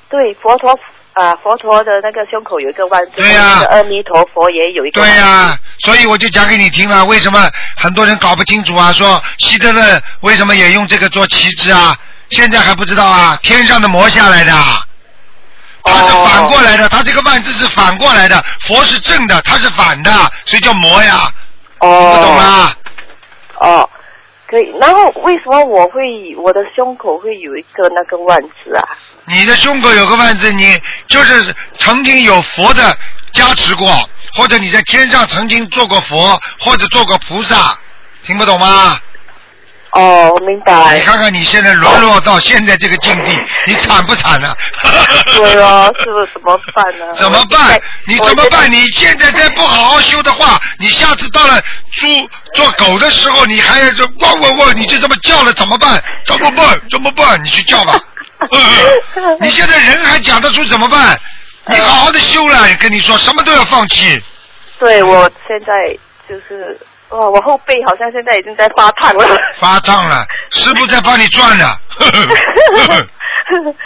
[0.10, 0.78] 对，佛陀
[1.14, 5.10] 啊、佛陀的那个胸口有一个万字，对呀那个阿弥陀佛也有一个对。
[5.16, 8.92] 呀、所以我就讲给你听了，为什么很多人搞不清楚啊？
[8.92, 11.98] 说希特勒为什么也用这个做旗帜啊？
[12.30, 13.38] 现在还不知道啊？
[13.42, 14.52] 天上的魔下来的，
[15.84, 20.12] 它是反过来的，它这个万字是反过来的，佛是正的，它是反的，
[20.46, 21.32] 所以叫魔呀，
[21.80, 22.78] 哦，不懂啦？
[23.60, 23.90] 哦，
[24.48, 24.74] 可以。
[24.80, 28.84] 然后为什么我会我的胸口会有一个那个万字啊？
[29.26, 32.98] 你的胸口有个万字，你就是曾经有佛的
[33.32, 37.78] 加持过，或者你在天上曾经做过佛，或者做过菩萨，
[38.24, 39.00] 听不懂吗？
[39.96, 41.02] 哦，我明白你。
[41.06, 43.32] 看看你现在沦落到现在这个境地，
[43.66, 44.54] 你惨不惨呢、
[45.36, 47.14] 对哦，是不是怎么办呢？
[47.16, 47.82] 怎么办？
[48.06, 48.70] 你怎么办？
[48.72, 51.62] 你现在再不好好修的话，你下次到了
[51.94, 52.08] 猪
[52.54, 56.04] 做狗的时候，你还要说汪汪汪，你就这么叫了，怎么办？
[56.26, 56.80] 怎么办？
[56.90, 57.42] 怎么办？
[57.44, 57.98] 你去叫吧。
[58.52, 61.18] 嗯 你现在人还讲得出怎么办？
[61.68, 64.22] 你好好的修了，跟你说什么都要放弃。
[64.78, 66.78] 对我现在就是
[67.16, 69.26] 哇，我后背好像现在已经在发烫了。
[69.60, 71.66] 发烫了，师傅在帮你转呢。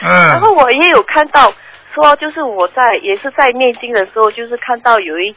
[0.02, 1.54] 嗯然后我也有看到
[1.94, 5.36] 说，就是我在也是在念经的时候，就是看到有一，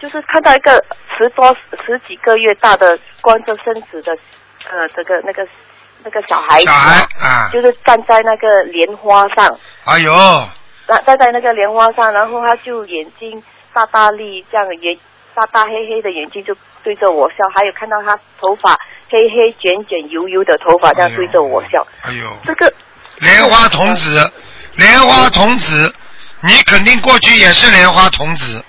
[0.00, 0.84] 就是看到一个
[1.16, 1.56] 十多
[1.86, 4.12] 十几个月大的光着身子的，
[4.68, 5.46] 呃，这个那个
[6.02, 10.12] 那个小孩子小啊，孩啊，就是站在那个莲花上，哎呦，
[10.88, 13.40] 站站在那个莲花上，然后他就眼睛
[13.72, 14.98] 大大力，这样眼
[15.34, 18.78] 大大黑黑的眼睛就对着我笑，还有看到他头发
[19.08, 22.72] 黑黑卷卷油油的头发这样对着我笑，哎呦，这个
[23.18, 24.32] 莲花童子，
[24.76, 25.94] 莲花童子，
[26.42, 28.64] 你肯定过去也是莲花童子。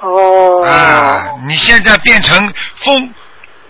[0.00, 1.30] 哦，啊！
[1.46, 2.36] 你现在变成
[2.74, 3.14] 风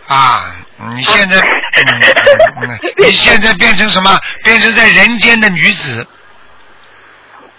[0.09, 0.53] 啊，
[0.95, 4.19] 你现在，嗯嗯嗯 你现在变成什么？
[4.43, 6.05] 变成在人间的女子，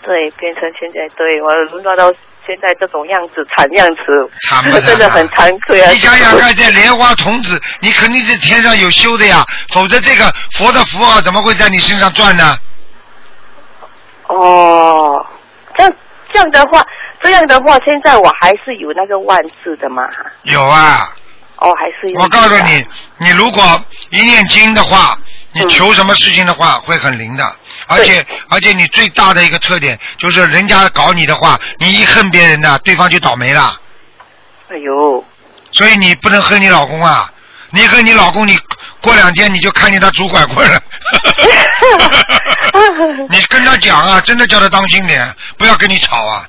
[0.01, 2.11] 对，变成现在对我沦落到
[2.45, 4.01] 现在这种样子，惨样子，
[4.47, 5.91] 惨不惨啊我真的很惭愧啊！
[5.91, 9.43] 你想想看，这莲花童子，你肯定是天上有修的呀，
[9.73, 12.57] 否则这个佛的符号怎么会在你身上转呢？
[14.27, 15.25] 哦，
[15.77, 15.93] 这样
[16.31, 16.81] 这样的话，
[17.21, 20.03] 这样的话，现在我还是有那个万字的嘛？
[20.43, 21.09] 有啊，
[21.57, 22.19] 哦，还是有。
[22.19, 22.85] 我告诉你，
[23.19, 23.63] 你如果
[24.09, 25.17] 一念经的话，
[25.53, 27.43] 你嗯求什么事情的话会很灵的，
[27.87, 33.79] 而且而且你最大的一个特点就是人家搞你的话，你一恨别人呢，对方就倒霉了。
[34.69, 35.23] 哎呦，
[35.71, 37.31] 所以你不能恨你老公啊！
[37.71, 38.57] 你恨你老公，你
[39.01, 40.81] 过两天你就看见他拄拐棍了。
[43.29, 46.47] 你跟他讲啊，真的叫他当心点，不要跟你吵啊。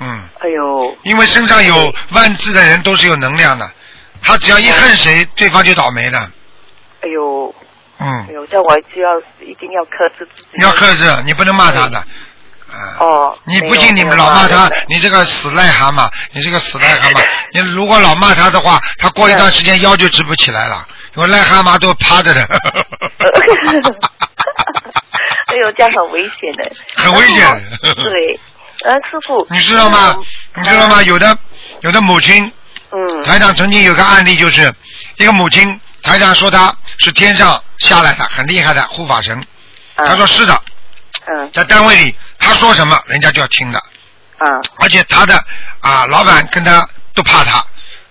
[0.00, 3.68] 嗯，哎呦，因为身上有万字的人都是有能量的，
[4.22, 6.30] 他只要一恨谁，对方就倒霉了。
[7.02, 7.57] 哎呦，哎
[8.00, 10.48] 嗯，呦，这我就要一定要克制自己。
[10.52, 11.98] 你要克制，你不能骂他的。
[11.98, 12.96] 啊。
[13.00, 13.38] 哦。
[13.44, 20.86] 你不信你们老骂他，你这个死癞蛤蟆，你这个死癞蛤蟆， 你如果老骂他的话，他过一段时间腰就直不起来了，
[21.16, 22.42] 因为癞蛤蟆都趴着的。
[25.48, 26.70] 哎呦，这样很危险的。
[26.96, 28.40] 很危险对，
[28.84, 29.46] 呃，师傅。
[29.50, 30.16] 你知道吗？
[30.56, 31.02] 你知道吗？
[31.02, 31.36] 有的
[31.80, 32.52] 有的母亲，
[32.92, 33.24] 嗯。
[33.24, 34.72] 台长曾经有个案例，就是
[35.16, 39.44] 一个母亲，台长说他是天上下来的，很厉害的护法神。
[39.94, 40.58] 他说是的，
[41.26, 41.50] 嗯。
[41.52, 43.78] 在单位里他说什么，人家就要听的，
[44.38, 44.48] 啊
[44.78, 45.36] 而且他的
[45.80, 47.58] 啊老板跟他都怕他，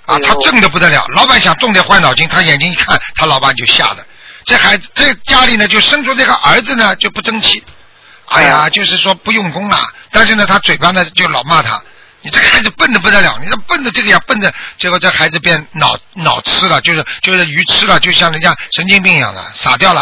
[0.05, 4.05] 啊他正的不得了，老板想动点坏脑筋，他眼睛一看，他老板就吓的。
[4.45, 7.63] 这孩子这家里呢就生出这个儿子呢就不争气，
[8.27, 9.81] 哎呀，就是说不用功了，
[10.11, 11.81] 但是呢他嘴巴呢就老骂他。
[12.21, 20.01] 你这个孩子笨的不得了，你这笨的这个样笨的，结果这孩子变脑脑痴了，就是就是愚痴了，就像人家神经病一样的，傻掉了。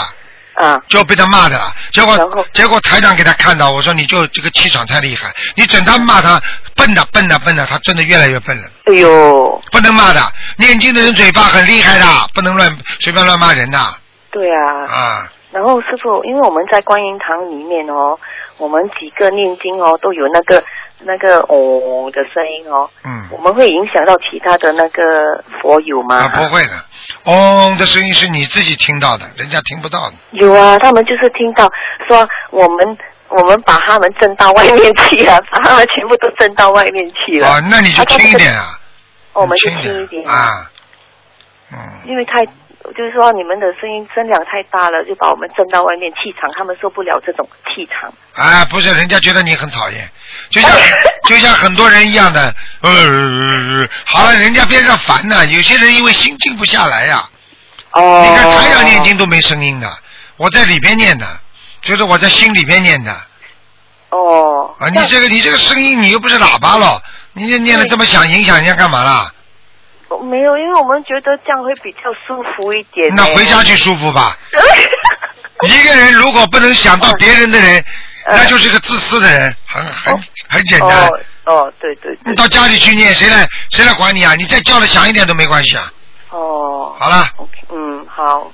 [0.56, 1.76] 啊就被他骂的了。
[1.92, 6.42] 结果结果台长给他看到，我说你就这个气场太厉害，你整天骂他
[6.78, 8.64] 笨的笨的笨的，他真的越来越笨了。
[8.86, 13.78] 哎呦，不能骂的，念经的人嘴巴很厉害的，不能乱随便乱骂人的
[14.32, 14.88] 对啊。
[14.88, 15.32] 啊。
[15.52, 18.18] 然后师傅，因为我们在观音堂里面哦，
[18.58, 20.64] 我们几个念经哦都有那个
[21.00, 26.16] 那个哦的声音哦，嗯我们会影响到其他的那个佛友吗？
[26.16, 26.72] 啊，不会的，
[27.26, 30.14] 嗡的声音是你自己听到的，人家听不到的。
[30.32, 31.70] 有啊，他们就是听到
[32.08, 32.98] 说我们
[33.30, 37.48] 我们把他们震到外面去了， 把他们全部都震到外面去了。
[37.48, 38.80] 啊，那你就轻一点啊，
[39.34, 40.70] 哦我们就轻轻一点，啊。
[41.74, 42.46] 嗯，因为太
[42.94, 48.14] 就是说你们的声音声量太大了，就把我们震到外面，气场他们受不了这种气场。
[48.36, 50.10] 啊，不是，人家觉得你很讨厌，
[50.50, 50.72] 就像
[51.26, 57.28] 就像很多人一样的，呃，好了，人家边上烦呢，有些人因为心静不下来呀、
[57.92, 58.26] 哦。
[58.28, 59.90] 你看台上念经都没声音的，
[60.38, 61.26] 我在里边念的，
[61.82, 63.16] 就是我在心里边念的
[64.10, 64.76] 哦。
[64.80, 67.02] 啊，你这个你这个声音你又不是喇叭了，
[67.34, 69.32] 你这念的这么响，影响人家干嘛啦？
[70.16, 73.14] 哦没有，因为我们觉得这样会比较舒服一点。
[73.16, 74.38] 那回家去舒服吧。
[75.64, 81.08] 一个人如果不能想到别人的人，嗯那就是个自私的人，很很很简单。
[81.08, 82.36] 哦哦，对对对你。
[82.36, 84.34] 到家里去念，谁来谁来管你啊？
[84.36, 85.92] 你再叫的响一点都没关系啊。
[86.32, 86.96] 哦。
[86.98, 88.52] 好了，OK，嗯，好，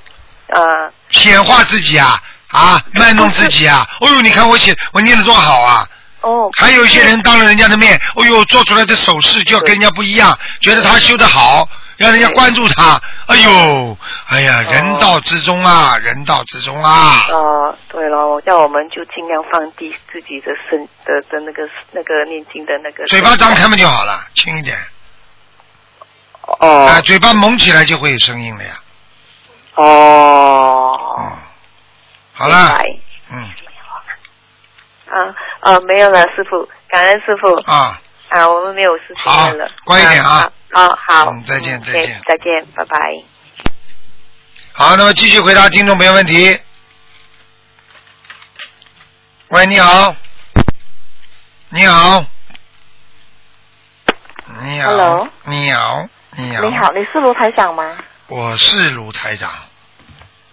[0.48, 3.88] 呃，显化自己啊啊， 卖弄自己啊！
[4.02, 5.88] 哦呦，你看我写我念的多好啊！
[6.22, 6.50] 哦。
[6.58, 11.68] 还有一些人当着人家的面，哦呦，做出来的手势就要跟人家不一样，觉得他修得好，
[11.98, 13.02] 让人家关注他。
[13.28, 13.98] 哎呦，
[14.28, 17.28] 哎呀，人道之中啊，人道之中啊！
[17.30, 23.06] 哦，对了，叫我们就尽量放低自己的身的的那个那个念经的那个。
[23.06, 24.78] 嘴巴张开嘛就好了，轻一点。
[26.60, 26.88] 哦。
[26.88, 28.80] 啊，嘴巴蒙起来就会有声音了呀。
[29.76, 31.00] 哦。
[31.20, 31.38] 嗯，
[32.34, 32.78] 好了，
[33.32, 33.50] 嗯
[35.12, 37.54] 啊啊，没有了，师傅，感恩师傅。
[37.70, 38.00] 啊，
[38.30, 39.70] 啊，我们没有事情了。
[39.86, 40.88] 乖一点啊好。
[40.88, 40.96] 好，
[41.26, 42.98] 好嗯再见嗯再见再见，拜拜。
[44.74, 46.58] 好，那么继续回答听众朋友问题。
[49.50, 50.16] 喂，你好，
[51.70, 52.26] 你好，
[54.62, 56.08] 你好 Hello 你好，
[56.38, 57.98] 你好，你好，你是卢台长吗？
[58.28, 59.52] 我是卢台长。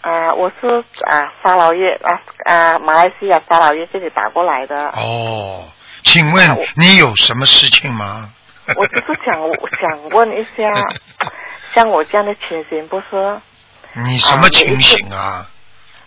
[0.01, 0.66] 啊、我是
[1.11, 4.88] 啊沙老越啊啊马来西亚沙老越这里打过来的。
[4.90, 5.64] 哦，
[6.05, 8.30] 请问啊你有什么事情吗？
[8.76, 9.40] 我就是想
[9.80, 10.62] 想问一下，
[11.74, 13.40] 像我这样的情形，不是
[14.05, 15.46] 你什么情形啊？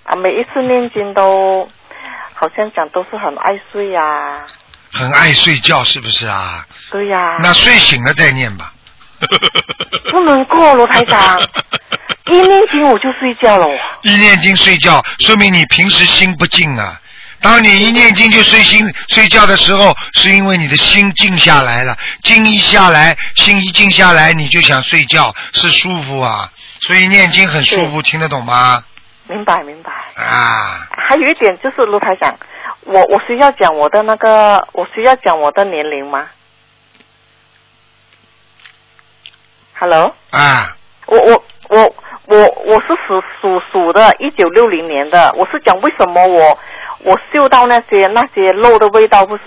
[0.04, 1.68] 啊每一次念经都
[2.34, 4.46] 好像讲都是很爱睡呀、
[4.94, 6.66] 很爱睡觉是不是啊？
[6.92, 8.74] 对呀、那睡醒了再念吧。
[10.12, 11.40] 不能过罗台长，
[12.32, 13.68] 一念经我就睡觉了。
[14.04, 17.00] 一念经睡觉，说明你平时心不静啊。
[17.42, 26.52] 当你一念经就睡心睡觉的时候，是因为你的心静下来了，静一下来，心一静下来，你就想睡觉，是舒服啊。
[26.82, 28.84] 所以念经很舒服，听得懂吗？
[29.28, 29.92] 明白明白。
[30.24, 32.38] 啊，还有一点就是卢台长，
[32.84, 36.28] 我我需要讲我的那个，我需要讲我的年龄吗
[39.80, 40.76] ？Hello，啊，
[41.08, 41.96] 我我我
[42.32, 45.34] 我我是属属鼠的，一九六零年的。
[45.36, 46.58] 我是讲为什么我
[47.04, 49.44] 我嗅到那些那些肉的味道，不是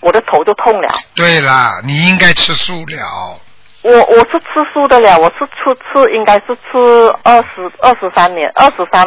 [0.00, 0.88] 我的头就痛了。
[1.14, 3.40] 对啦，你应该吃素了。
[3.80, 6.78] 我我是吃素的了，我是吃吃应该是吃
[7.22, 9.02] 二十二十三年，二十三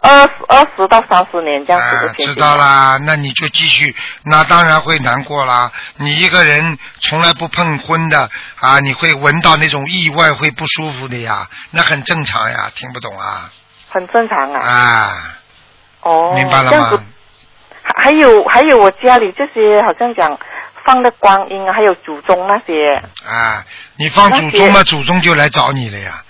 [0.00, 5.72] 二十二十到三十年这样子的啊，知道啦，那你就继续，那当然会难过啦。
[5.96, 8.30] 你一个人从来不碰荤的
[8.60, 13.50] 啊，你会闻到那种意外，会不舒服的呀，那很正常呀，听不懂啊？
[13.90, 14.60] 很正常啊。
[14.60, 15.12] 啊，
[16.02, 17.04] 哦，明白了吗？
[17.82, 20.38] 还还有还有我家里这些好像讲
[20.84, 23.64] 放的观音啊，还有祖宗那些，啊，
[23.96, 26.22] 你放祖宗嘛，祖宗就来找你了呀。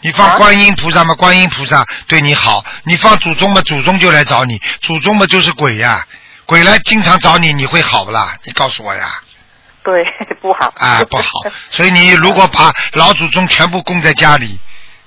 [0.00, 4.60] 你放啊观音菩萨嘛，观音菩萨对你好；你放祖宗嘛，祖宗就来找你。
[4.80, 6.06] 祖宗嘛就是鬼呀，
[6.44, 8.36] 鬼来经常找你，你会好不啦？
[8.44, 9.20] 你告诉我呀。
[9.82, 10.04] 对，
[10.42, 10.72] 不好。
[10.76, 11.24] 啊，不好。
[11.70, 14.58] 所以你如果把老祖宗全部供在家里，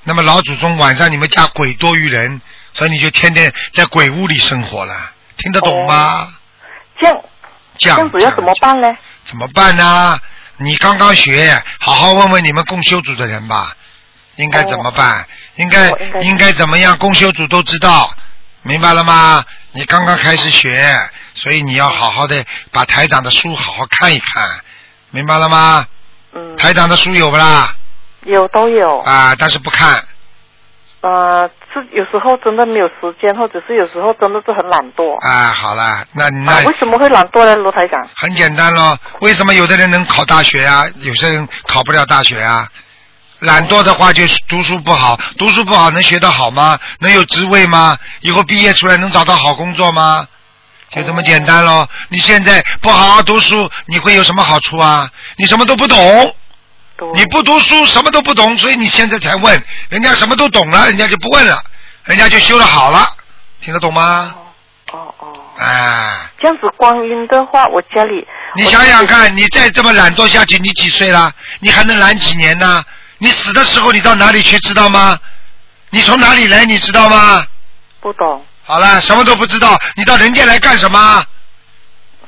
[0.04, 2.42] 那么老祖宗晚上你们家鬼多于人，
[2.74, 6.34] 所以你就天天在鬼屋里生活了，听得懂吗？
[7.00, 7.18] 这样
[7.78, 8.98] 这样这样子要怎么办呢？
[9.24, 10.20] 怎么办呢？
[10.58, 13.74] 你刚刚学，好好问问你们共修组的人吧，
[14.40, 15.26] 应该怎么办？
[15.58, 15.90] 应该
[16.22, 16.98] 应该怎么样？
[16.98, 18.10] 公修组都知道，
[18.64, 19.44] 明白了吗？
[19.74, 20.94] 你刚刚开始学，
[21.34, 24.50] 所以你要好好的把台长的书好好看一看，
[25.12, 25.86] 明白了吗？
[26.34, 27.76] 嗯，台长的书有不啦？
[28.24, 29.00] 有都有。
[29.00, 30.06] 啊，但是不看。
[31.02, 35.18] 呃，是有时候真的没有时间，或者是有时候真的是很懒惰。
[35.26, 38.08] 啊，好了，那那啊，为什么会懒惰呢，罗台长？
[38.16, 38.98] 很简单咯。
[39.20, 42.68] 为什么有的人能考大学啊，有些人考不了大学啊？
[43.40, 46.78] 懒惰的话就是读书不好，读书不好能学得好吗？
[47.00, 47.98] 能有职位吗？
[48.22, 50.28] 以后毕业出来能找到好工作吗？
[50.90, 51.88] 就这么简单喽。
[52.10, 55.10] 你现在不好好读书，你会有什么好处啊？
[55.38, 56.36] 你什么都不懂，
[57.16, 61.62] 你不读书什么都不懂，所以你现在才问，人家什么都懂了，人家就不问了，
[62.04, 63.08] 人家就修得好了，
[63.62, 64.36] 听得懂吗？
[64.92, 65.28] 哦哦，
[65.58, 66.30] 啊。
[66.42, 71.32] 这样子光阴的话，我家里你想想看，你再这么懒惰下去，你几岁了？
[71.60, 72.84] 你还能懒几年呢？
[73.20, 75.18] 你死的时候你到哪里去知道吗？
[75.92, 77.46] 你从哪里来你知道吗？
[78.00, 81.26] 不懂，好了，什么都不知道，你到人间来干什么？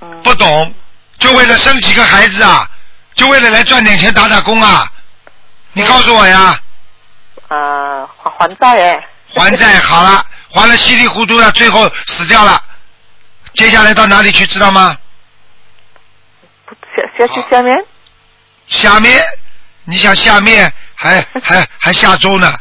[0.02, 0.74] 嗯，不懂，
[1.20, 2.70] 就为了生几个孩子啊？
[3.14, 4.92] 就为了来赚点钱打打工啊？
[5.74, 6.60] 你告诉我呀，
[7.48, 12.62] 啊还还债哎，还债 好了，还了稀里糊涂的，最后死掉了，
[13.54, 14.98] 接下来到哪里去知道吗？
[16.66, 17.78] 不下下去下面，
[18.68, 19.24] 下面，
[19.86, 22.54] 你想下面还 还还下周呢？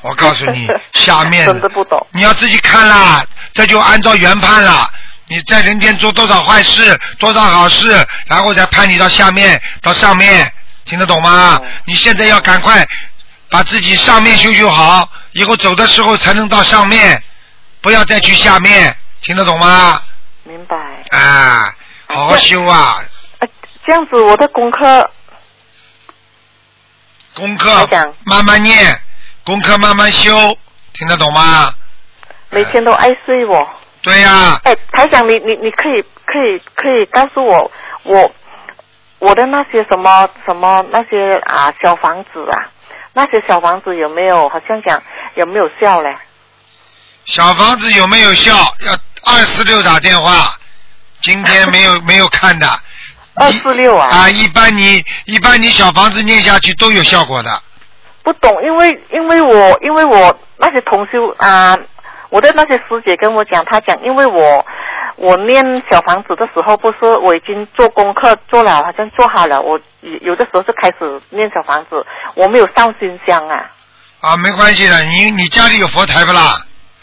[0.00, 4.88] 我告诉你，下面真的不懂，你要自己看啦，这就按照原判了。
[5.26, 10.50] 你在人间做多少坏事，多少好事，然后再判你到下面到上面，
[10.84, 11.60] 听得懂吗？
[11.62, 12.86] 嗯你现在要赶快
[13.50, 17.22] 把自己上面修修好，以后走的时候才能到上面，
[17.80, 20.00] 不要再去下面，听得懂吗？
[20.44, 20.76] 明白。
[21.10, 21.74] 啊，
[22.06, 23.02] 好好修啊，
[23.40, 23.48] 啊，
[23.84, 25.10] 这样子我的功课
[27.38, 27.88] 功课
[28.24, 29.00] 慢慢念，
[29.44, 30.34] 功课慢慢修，
[30.92, 31.72] 听得懂吗？
[32.50, 33.68] 每天都爱睡我。
[34.02, 37.70] 对呀、哎，台长，你你你可以可以可以告诉我，
[38.02, 38.32] 我
[39.20, 42.66] 我的那些什么什么那些啊小房子啊，
[43.12, 45.00] 那些小房子有没有好像讲
[45.34, 46.12] 有没有效嘞？
[47.24, 48.52] 小房子有没有效？
[48.84, 48.92] 要
[49.24, 50.54] 二四六打电话。
[51.20, 52.66] 今天没有没有看的。
[53.40, 57.50] 二四六啊啊，一般你一般你小房子念下去都有效果的。
[58.22, 61.76] 不懂，因为因为我因为我那些同修啊，
[62.30, 64.64] 我的那些师姐跟我讲，她讲，因为我
[65.16, 73.64] 我念小房子的时候，不是我已经做功课做了，好像做好了，我有有的时候就开始念小房子，我没有上新香啊。
[74.20, 76.60] 啊，没关系的，你你家里有佛台不啦？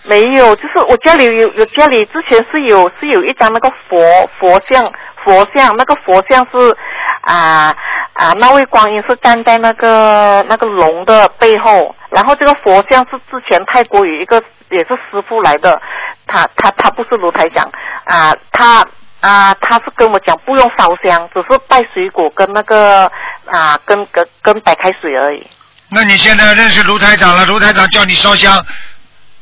[0.07, 4.83] 没有，就是我家里有有家里之前是有是有一张那个佛佛像
[5.23, 6.77] 佛像，那个佛像是
[7.21, 7.75] 啊
[8.13, 15.81] 啊那位观音是站在那个那个龙的背后，然后这个佛像是之前泰国有一个也是师傅来的，
[16.27, 17.67] 他他他不是卢台长
[18.05, 18.85] 啊，他
[19.21, 23.11] 啊他是跟我讲不用烧香，只是拜水果跟那个
[23.45, 25.45] 啊跟跟跟白开水而已。
[25.89, 28.51] 那你现在认识卢台长了，卢台长叫你烧香，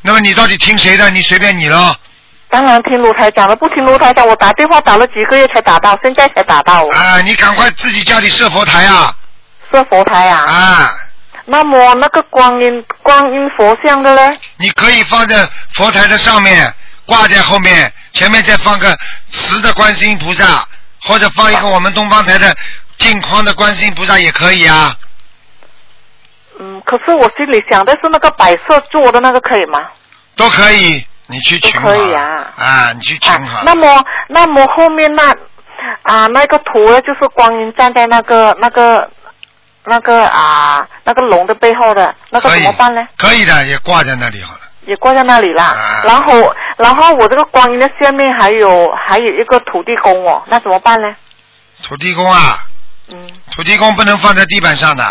[0.03, 1.09] 那么你到底听谁的？
[1.09, 1.95] 你随便你了。
[2.49, 6.85] 当然听卢台长了，不听卢台长，我打电话打了几个月才打到，现在才打到。
[6.91, 9.15] 啊，你赶快自己家里设佛台啊！
[9.71, 10.37] 设佛台啊？
[10.45, 10.91] 啊。
[11.45, 14.37] 那么那个观音观音佛像的嘞？
[14.57, 16.71] 你可以放在佛台的上面，
[17.05, 18.97] 挂在后面，前面再放个
[19.31, 20.67] 瓷的观世音菩萨，
[21.01, 22.55] 或者放一个我们东方台的
[22.97, 24.95] 镜框的观世音菩萨也可以啊。
[26.63, 29.89] 嗯，可是我心里想的是那个白色做的那个可以吗？
[30.37, 32.47] 都可以，你去请可以啊。
[32.55, 33.63] 啊，你去请好。
[33.65, 35.35] 那么，那么后面那
[36.03, 39.09] 啊那个图呢，就是观音站在那个那个
[39.83, 43.05] 那个啊那个龙的背后的那个怎么办呢？
[43.17, 44.61] 可以的，也挂在那里好了。
[44.85, 45.65] 也挂在那里啦。
[45.65, 46.01] 啊。
[46.05, 51.13] 然后，然后我这个观音的下面还有还有一个土地公哦，那怎么办呢？
[51.83, 52.65] 土地公啊。
[53.09, 53.29] 嗯。
[53.51, 55.03] 土地公不能放在地板上的。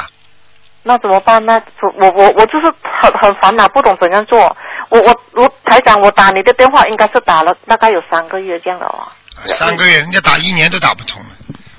[0.85, 1.45] 那怎么办？
[1.47, 1.62] 呢
[2.01, 4.57] 我我我就是很很烦恼，不懂怎样做。
[4.89, 9.07] 我我我台长，我打你的电话应该是打了大概有三个月这样的哦。
[9.47, 11.28] 三个月，人家打一年都打不通了。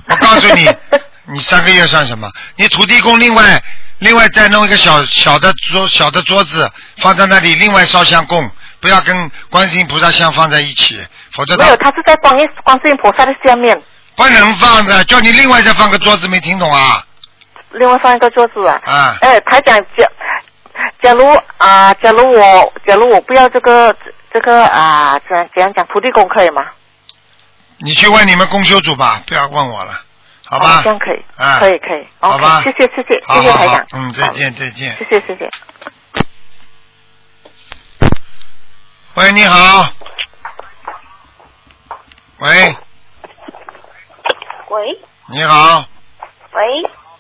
[0.08, 0.70] 我告诉你，
[1.32, 2.30] 你三个月算什么？
[2.56, 3.62] 你土地公另外
[4.00, 8.50] 另外再弄一个小小的桌小的桌子放在那里，另外烧香供，
[8.80, 11.00] 不要跟观世音菩萨像放在一起，
[11.32, 13.80] 否则没有，他是在观音观世音菩萨的下面。
[14.16, 17.06] 不能放的，叫你另外再放个桌子，没听懂啊？
[17.74, 18.80] 另外放一个桌子啊！
[18.86, 19.18] 啊！
[19.22, 20.08] 哎，台长，假
[21.02, 21.26] 假如
[21.58, 23.96] 啊，假如我假如我不要这个
[24.32, 26.68] 这个啊，怎怎样讲土地公可以吗？
[27.78, 29.92] 你去问你们公修组吧，不要问我了，
[30.46, 30.82] 好吧？
[30.84, 32.62] 这样可以，啊，可以可以，好吧？
[32.62, 35.50] 谢谢谢谢谢谢台长，嗯，再见再见，谢谢谢谢。
[39.16, 39.90] 喂，你好。
[42.40, 42.76] 喂。
[44.70, 45.00] 喂。
[45.28, 45.86] 你好。
[46.54, 46.62] 喂，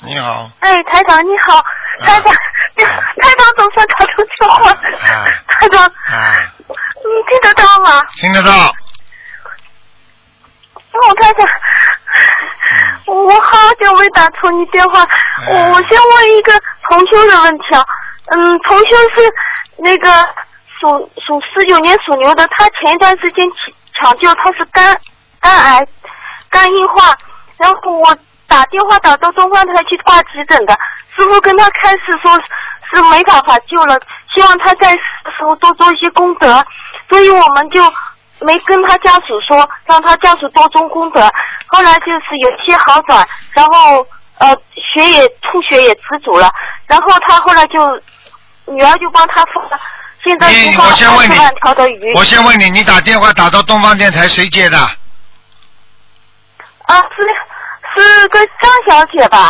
[0.05, 0.49] 你好。
[0.59, 1.63] 哎，台长你好，
[2.01, 4.73] 台长，台长总算打通电话。
[4.73, 5.89] 台长，
[6.67, 8.01] 你听得到吗？
[8.15, 8.51] 听得到。
[10.91, 11.47] 哦，台长，
[13.05, 15.07] 我好久没打通你电话，
[15.47, 16.51] 我我先问一个
[16.89, 17.85] 同修的问题啊，
[18.35, 18.85] 嗯，同修
[19.15, 19.33] 是
[19.77, 20.09] 那个
[20.81, 23.45] 属属四九年属牛的，他前一段时间
[23.93, 24.99] 抢救他是肝
[25.39, 25.87] 肝癌
[26.49, 27.15] 肝硬化，
[27.57, 28.17] 然后我。
[28.53, 30.77] 打电话打到东方台去挂急诊的
[31.17, 32.31] 师傅跟他开始说
[32.93, 33.99] 是没办法救了，
[34.31, 36.63] 希望他在时候多做一些功德，
[37.09, 37.81] 所以我们就
[38.41, 41.27] 没跟他家属说，让他家属多做功德。
[41.65, 44.05] 后来就是有些好转，然后
[44.37, 46.53] 呃血也出血也止住了，
[46.85, 47.99] 然后他后来就
[48.71, 49.79] 女儿就帮他放了，
[50.23, 51.05] 现在就放二十
[51.39, 52.13] 万条的鱼。
[52.13, 54.77] 我先问你，你打电话打到东方电台谁接的？
[54.77, 54.91] 啊
[57.17, 57.27] 是。
[57.95, 59.49] 是个张小姐吧？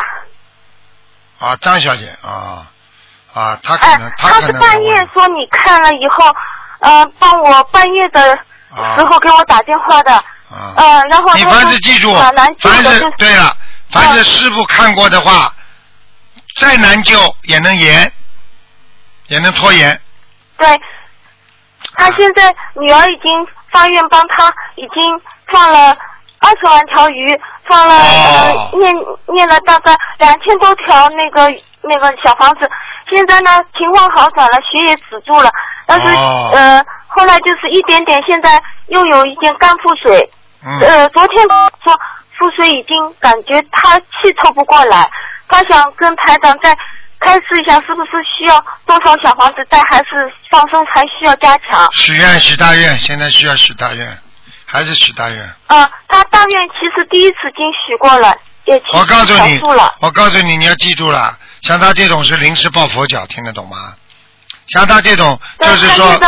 [1.40, 2.66] 啊，张小姐啊
[3.34, 6.36] 啊，她可能她是半夜说你看了以后，
[6.80, 8.36] 呃，帮我半夜的
[8.96, 13.58] 时候给我打电话的，呃，然后你凡是记住，凡是对了，
[13.92, 15.54] 凡是师傅看过的话，
[16.60, 18.12] 再难救也能延，
[19.28, 20.00] 也能拖延。
[20.58, 20.82] 对，
[21.96, 25.98] 他现在女儿已经发愿帮他已经放了。
[26.46, 28.94] 二十万条鱼放了，呃，念
[29.28, 31.50] 念了大概两千多条那个
[31.82, 32.70] 那个小房子，
[33.10, 35.50] 现在呢情况好转了，血也止住了，
[35.86, 40.30] 但是呃后来就是一点点，现在又有一点肝腹水，
[40.82, 41.42] 呃昨天
[41.84, 41.94] 说
[42.38, 45.10] 腹水已经感觉他气抽不过来，
[45.48, 46.76] 他想跟台长再
[47.20, 51.88] 开示一下，是不是需要多少小房子，再还是放松还需要加强？
[51.94, 54.06] 许愿许大愿，现在需要许大愿。
[54.74, 55.40] 还是许大愿？
[55.68, 59.62] 啊，他大愿其实第一次经许过了，也我告诉你，
[60.00, 63.94] 我告诉你，你要记住了，像他这种是临时抱佛脚，听得懂吗？
[64.70, 66.20] 像他这种就是说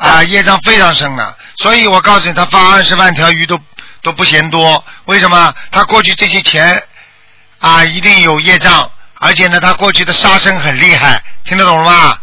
[0.00, 3.56] 啊，业障非常深的，所以我告诉你，他发二十万条鱼都
[4.02, 4.84] 都不嫌多。
[5.04, 5.54] 为什么？
[5.70, 6.82] 他过去这些钱
[7.60, 8.90] 啊，一定有业障，
[9.20, 12.18] 而且呢，他过去的杀生很厉害，听得懂了吗？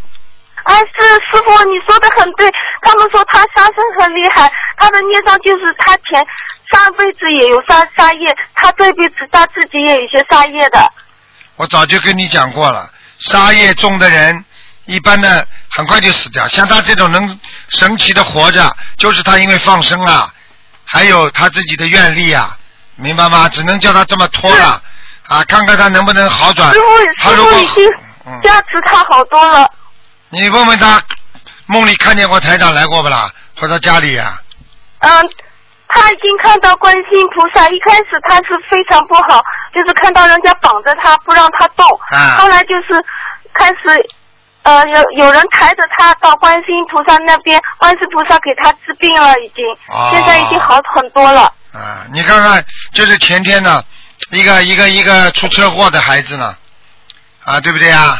[0.63, 2.51] 啊，是师傅，你说的很对。
[2.83, 6.25] 他们说他杀生很厉害，他的孽障就是他前
[6.71, 10.91] 上辈子也有杀杀业，他这辈子他自己也有些杀业的。
[11.55, 12.89] 我早就跟你讲过了，
[13.19, 14.43] 杀业重的人，
[14.85, 16.47] 一般的很快就死掉。
[16.47, 17.39] 像他这种能
[17.69, 20.31] 神奇的活着，就是他因为放生啊，
[20.85, 22.57] 还有他自己的愿力啊，
[22.95, 23.49] 明白吗？
[23.49, 24.81] 只能叫他这么拖了
[25.27, 26.71] 啊，看看他能不能好转。
[26.73, 27.87] 师傅，师傅已经
[28.43, 29.69] 加持他好多了。
[30.33, 31.01] 你问问他，
[31.65, 33.29] 梦里看见过台长来过不啦？
[33.57, 34.41] 或者家里呀？
[34.99, 35.11] 嗯，
[35.89, 37.67] 他已经看到观世音菩萨。
[37.67, 41.85] 一开始他是非常不好，就是看到人家绑着他不让他动。
[42.11, 42.37] 啊。
[42.39, 43.03] 后来就是
[43.53, 44.09] 开始，
[44.63, 51.53] 呃，有有人抬着他到观世音菩萨那边，观世菩萨给他治病了，已经，哦现在已经好很多了。
[51.73, 52.63] 啊，你看看，
[52.93, 53.83] 就是前天呢，
[54.29, 56.55] 一个一个一个出车祸的孩子呢，
[57.43, 58.17] 啊，对不对啊？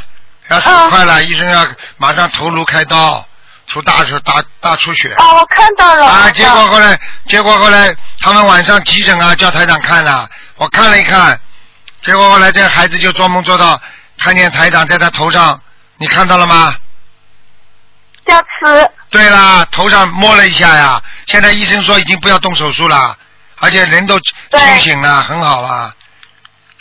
[0.52, 1.66] 要死嗯快了，医生要
[1.98, 3.26] 马上头颅开刀，
[3.68, 5.14] 出大出大大出血。
[5.14, 6.06] 啊，我看到了。
[6.06, 11.40] 啊，结果后来，结果后来他们晚上急诊啊，叫台长看了，我看了一看，
[12.02, 13.80] 结果后来这个孩子就做梦做到
[14.18, 15.58] 看见台长在他头上，
[15.96, 16.76] 你看到了吗？
[18.26, 18.92] 加持。
[19.10, 23.18] 对啦，头上摸了一下呀，现在医生说已经不要动手术了，
[23.60, 25.94] 而且人都对清醒了，很好了。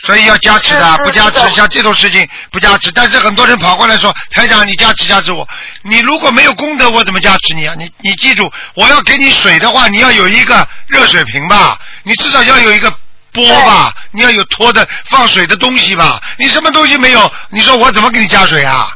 [0.05, 2.91] 所以要加持的不加持像这种事情不加持。
[2.91, 5.47] 但是很多人跑过来说，台长你加持加持我，
[5.83, 7.75] 你如果没有功德，我怎么加持你啊？
[7.77, 12.91] 你你记住，我要给你水的话，你要有一个热水瓶吧，你至少要有一个
[13.31, 17.31] 钵吧，你要有托的放水的东西吧，你什么东西没有？
[17.49, 18.91] 你说我怎么给你加水啊？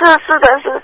[0.00, 0.80] 是是的是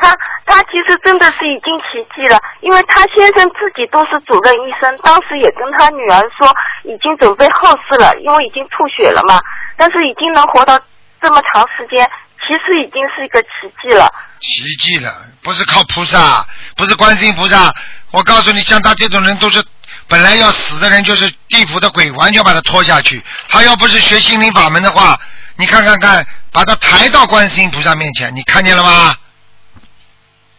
[0.00, 0.14] 他
[0.46, 6.46] 他其实真的是已经奇迹了，因为他先生自己都是主任医生，当时也跟他女儿说
[6.84, 9.40] 已经准备后事了，因为已经吐血了嘛，
[9.76, 10.78] 但是已经能活到
[11.20, 12.08] 这么长时间，
[12.38, 13.48] 其实已经是一个奇
[13.82, 14.12] 迹了。
[14.40, 15.12] 奇迹了，
[15.42, 16.46] 不是靠菩萨，
[16.76, 17.74] 不是观世音菩萨。
[18.12, 19.62] 我告诉你，像他这种人都是
[20.08, 23.22] 本来要死的人，就是地府的鬼，完全把他拖下去。
[23.48, 25.18] 他要不是学心灵法门的话，
[25.60, 29.14] 你看看看，把他抬到观世音菩萨面前，你看见了吗？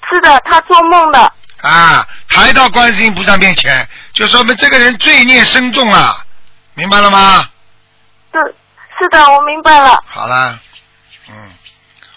[0.07, 1.19] 是的，他做梦的。
[1.63, 6.23] 啊，抬到观世音菩萨面前，就说明这个人罪孽深重啊，
[6.75, 7.43] 明白了吗？
[8.31, 8.55] 是
[8.99, 9.99] 是的，我明白了。
[10.05, 10.59] 好了，
[11.29, 11.49] 嗯，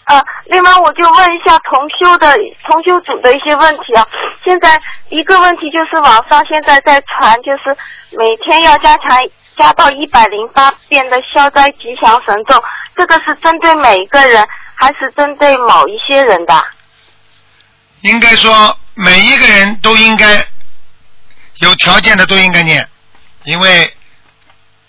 [0.04, 4.06] 啊，另外我就问一下同修的同修组的一些问题啊。
[4.44, 4.78] 现在
[5.08, 7.74] 一个问题就是网上现在在传，就是
[8.10, 9.18] 每天要加强
[9.56, 12.62] 加到一百零八遍的消灾吉祥神咒，
[12.96, 16.64] 这个是针对每一个人，还是针对某一些人的？
[18.02, 20.44] 应该说每一个人都应该
[21.58, 22.86] 有条件的都应该念，
[23.44, 23.96] 因为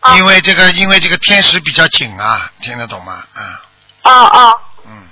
[0.01, 3.23] 啊因为这个因为这个天时比较紧啊，听得懂吗？
[3.33, 3.61] 啊，
[4.03, 5.07] 哦哦，嗯，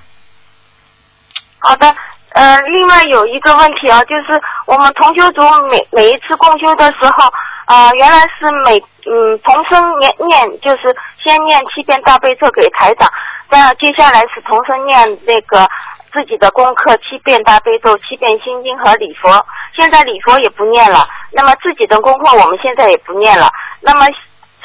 [1.59, 1.95] 好的。
[2.33, 7.31] 呃，另外有一个问题啊，就是我们同修组每每一次共修的时候，
[7.65, 13.09] 呃，原来是每嗯同声念念，就是先念七遍大悲咒给台长，
[13.49, 15.67] 那接下来是同声念那个
[16.11, 19.45] 自己的功课七遍大悲咒、七遍心经和礼佛。
[19.75, 23.49] 现在礼佛也不念了，那么自己的功课我们现在也不念了，
[23.81, 24.05] 那么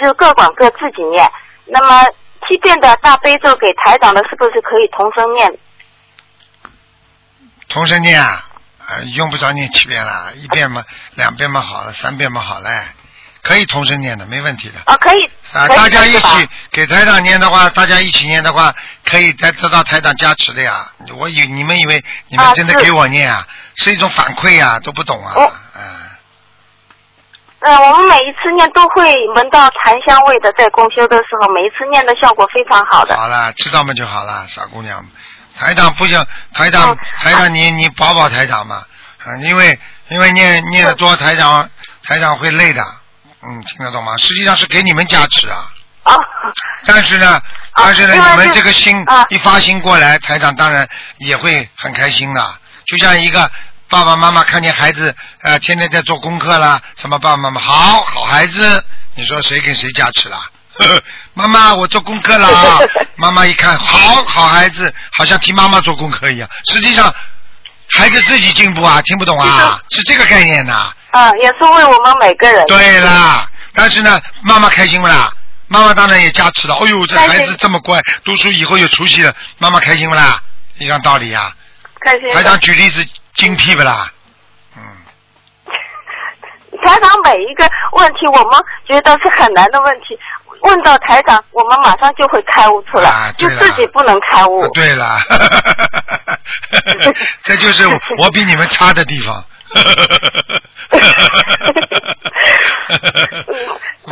[0.00, 1.30] 就各管各自己念。
[1.66, 2.04] 那么
[2.46, 5.58] 七遍的大悲咒给台长的，是不是可以同声念？
[7.68, 8.47] 同声念啊，
[8.88, 10.82] 啊，用不着念七遍了，一遍嘛，
[11.14, 12.70] 两遍嘛好了，三遍嘛好嘞，
[13.42, 14.80] 可以同声念的，没问题的。
[14.86, 18.74] 啊，可以，啊，大家一起给台长念的话，大家一起念的话，
[19.04, 20.90] 可以得得到台长加持的呀。
[21.18, 25.34] 我以你们以为你们真的给我念啊，是一种反馈呀，都不懂啊。
[25.36, 25.82] 哦嗯，
[27.60, 33.14] 呃，我们每一次念都会闻到檀香味的，在公修的时候，每一次念的效果非常好的。
[33.14, 35.04] 好了，知道嘛就好了，傻姑娘。
[35.58, 38.76] 台长不行，台长、嗯台长你你保保台长嘛，
[39.24, 39.78] 啊，因为
[40.08, 41.68] 因为念念的多，台长
[42.04, 42.82] 台长会累的，
[43.42, 44.16] 嗯，听得懂吗？
[44.16, 45.70] 实际上是给你们加持啊。
[46.04, 46.14] 啊，
[46.86, 47.42] 但是呢，啊
[47.84, 50.88] 但是呢，你们这个心啊一发心过来，台长当然
[51.18, 52.54] 也会很开心的。
[52.86, 53.50] 就像一个
[53.88, 58.84] 爸爸妈妈看见孩子呃天天在做功课啦，什么爸爸妈妈好好孩子，
[59.16, 60.40] 你说谁跟谁加持啦？
[61.34, 62.78] 妈妈，我做功课了啊！
[63.16, 66.48] 妈妈一看，好好孩子，好像替妈妈做功课一样。
[66.64, 67.12] 实际上，
[67.88, 72.64] 孩子自己进步啊，听不懂啊，是这个概念呐、啊，也是为我们每个人。
[72.66, 75.32] 对啦，但是呢，妈妈开心不啦？
[75.68, 76.74] 妈妈当然也加持了。
[76.76, 80.40] 哎呦，这孩子这么乖，读书以后有出息了，妈妈开心不啦？
[80.78, 81.52] 一样道理呀、
[82.00, 82.34] 开心的。
[82.34, 83.04] 台长举例子
[83.34, 84.10] 精辟不啦？
[84.76, 84.82] 嗯，
[86.84, 90.16] 台长每一个问题，我们觉得是很难的问题，
[90.62, 94.60] 问到台长，我们马上就会开悟出来，就自己不能开悟。
[94.60, 95.18] 啊对了，
[97.42, 97.86] 这就是
[98.18, 99.44] 我比你们差的地方。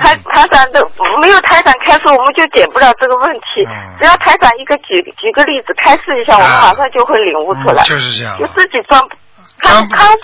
[0.03, 0.87] 台台长的
[1.23, 3.65] 没有台长开示，我们就解不了这个问题。
[3.67, 7.83] 嗯只要台长一个举举个例子开示一下，我们啊马上就会领悟出来。
[7.83, 9.01] 嗯就是这样就自己装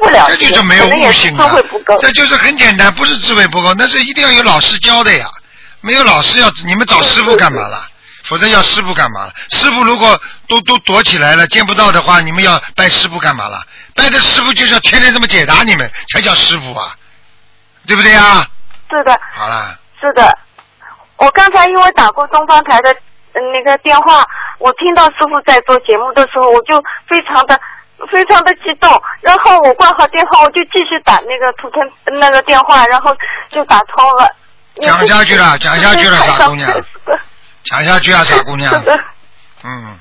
[0.01, 1.97] 不了，这就是没有悟性啊智慧不够。
[1.99, 5.25] 这就是很简单，不是智慧不够，那是一定要有老师教的呀。
[5.83, 7.87] 没有老师要你们找师傅干嘛了？
[8.25, 9.33] 否则要师傅干嘛了？
[9.51, 10.19] 师傅如果
[10.49, 13.61] 都都躲起来了，见不到的话，你们要拜师傅干嘛了？
[13.97, 16.95] 拜的师傅就是要天天这么解答你们，才叫师傅啊，
[17.87, 18.47] 对不对啊？
[18.89, 20.39] 是的，好了，是的。
[21.17, 22.93] 我刚才因为打过东方台的
[23.35, 24.25] 嗯那个电话，
[24.59, 27.59] 我听到师傅在做节目的时候，我就非常的
[28.11, 28.89] 非常的激动，
[29.21, 33.17] 然后我挂好电话，我就继续打那个图腾那个电话，然后
[33.51, 34.33] 就打通了。
[34.81, 36.71] 讲下去了，讲下去了，傻姑娘，
[37.65, 38.73] 讲下去啊，傻姑娘。
[39.65, 39.99] 嗯，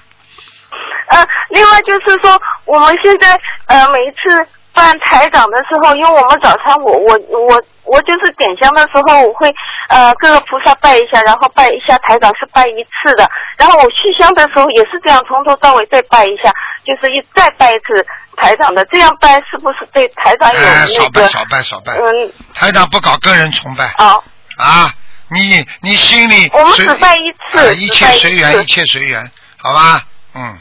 [1.09, 9.53] 呃，另外就是说，我们现在呃每一次办台长的时候，因为我们早餐我我我我就是点香的时候，我会
[9.89, 16.49] 呃各个菩萨拜一下，然后拜一下台长是拜一次的，然后我续香的时候也是这样，从头到尾再拜一下，
[16.85, 18.03] 就是一再拜一次
[18.37, 24.23] 台长的，这样拜是不是对台长有哎，少拜少拜少拜，嗯台长不搞个人崇拜哦
[24.61, 24.93] 啊！
[25.33, 30.03] 你你心里我们只拜一次哎一切随缘，一切随缘，好吧？
[30.33, 30.59] 嗯，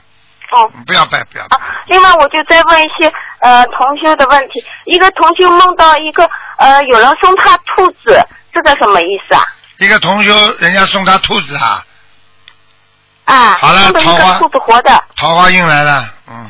[0.52, 0.70] 哦。
[0.86, 4.64] 不要拜，不要拜啊，另外我就再问一些呃同修的问题。
[4.84, 8.24] 一个同修梦到一个呃有人送他兔子，
[8.54, 9.42] 这个什么意思啊？
[9.78, 11.84] 一个同修，人家送他兔子啊，
[13.24, 16.48] 啊，好了桃花兔子活的，桃花运来了，嗯，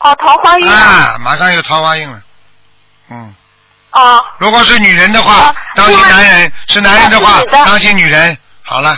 [0.00, 2.22] 哦，桃花运啊，马上有桃花运了，
[3.08, 3.34] 嗯。
[3.94, 8.36] 哦如果是女人的话啊，当心男人；是男人的话当心女人。
[8.62, 8.90] 好了，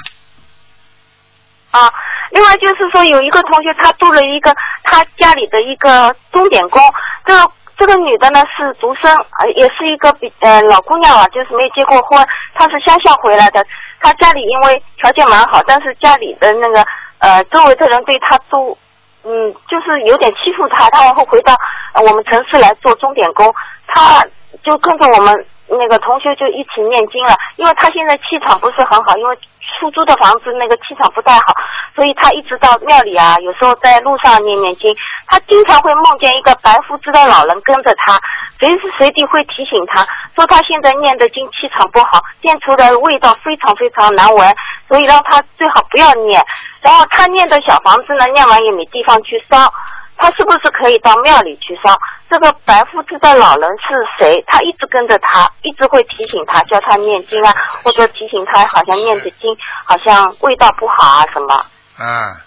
[1.71, 1.93] 啊。
[2.31, 6.83] 另外就是说，有一个同学他做了一个他家里的一个钟点工，
[7.25, 13.65] 这个这个女的呢是独生，呃，也是一个比呃老姑娘啊，就是没结过婚，她是乡下回来的。
[14.01, 16.85] 她家里因为条件蛮好，但是家里的那个
[17.19, 18.77] 呃周围的人对她都
[19.23, 21.55] 嗯就是有点欺负她，她然后回到、
[21.93, 23.55] 呃我们城市来做钟点工，
[23.87, 24.27] 她
[24.67, 25.33] 就跟着我们
[25.69, 29.37] 那个同学就一起念经了，因为他现在气场不是很好，因为
[29.79, 31.55] 出租的房子那个气场不太好，
[31.95, 34.93] 所以他一直到庙里啊，有时候在路上念念经，
[35.29, 38.19] 他经常会梦见一个白胡子的老人跟着他，
[38.59, 40.05] 随时随地会提醒他
[40.35, 44.55] 说他现在念的经气场不好，念出的味道非常非常难闻，
[44.89, 46.43] 所以让他最好不要念。
[46.83, 49.73] 然后他念的小房子呢，念完也没地方去烧。
[50.19, 51.99] 他是不是可以到庙里去烧？
[52.31, 53.85] 这个白胡子的老人是
[54.19, 54.43] 谁？
[54.47, 57.53] 他一直跟着他，一直会提醒他，叫他念经啊，
[57.83, 61.55] 或者提醒他好像念的经好像味道不好啊什么。
[61.99, 62.41] 啊，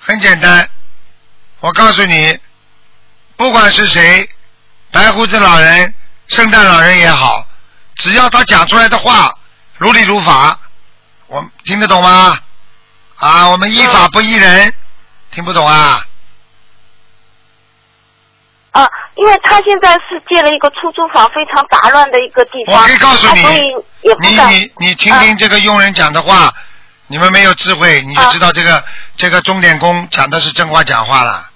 [0.00, 0.68] 很简单，
[1.60, 2.38] 我告诉你，
[3.36, 4.28] 不管是谁，
[4.92, 5.94] 白胡子老人、
[6.28, 7.44] 圣诞老人也好，
[7.96, 9.32] 只要他讲出来的话
[9.76, 10.58] 如理如法，
[11.26, 12.38] 我听得懂吗？
[13.18, 14.72] 啊，我们依法不依人，
[15.30, 16.06] 听不懂啊？
[18.72, 23.62] 啊，因为他现在是借了一个出租房，非常杂乱的一个地方，我可以告诉你他所以
[24.02, 24.20] 也不。
[24.20, 26.52] 你你你听听这个佣人讲的话，
[27.06, 28.84] 你们没有智慧，你就知道这个、
[29.16, 31.50] 这个钟点工讲的是真话假话了，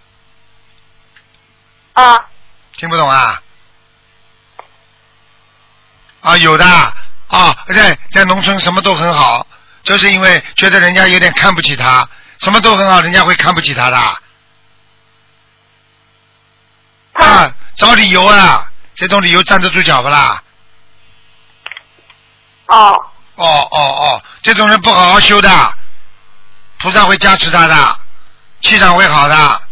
[1.93, 2.25] 啊
[2.77, 3.43] 听不懂啊？
[6.23, 9.47] 啊，有的啊，在在农村什么都很好，
[9.83, 12.09] 就是因为觉得人家有点看不起他，
[12.39, 13.97] 什么都很好，人家会看不起他的。
[17.14, 20.43] 他啊，找理由啊，这种理由站得住脚不啦？
[22.66, 25.74] 哦哦哦哦，这种人不好好修的，
[26.78, 27.99] 菩萨会加持他的，
[28.61, 29.62] 气场会好的。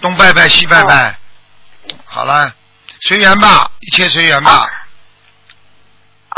[0.00, 1.18] 东拜拜西拜拜，
[2.04, 2.52] 好了，
[3.02, 4.68] 随缘吧，一切随缘吧。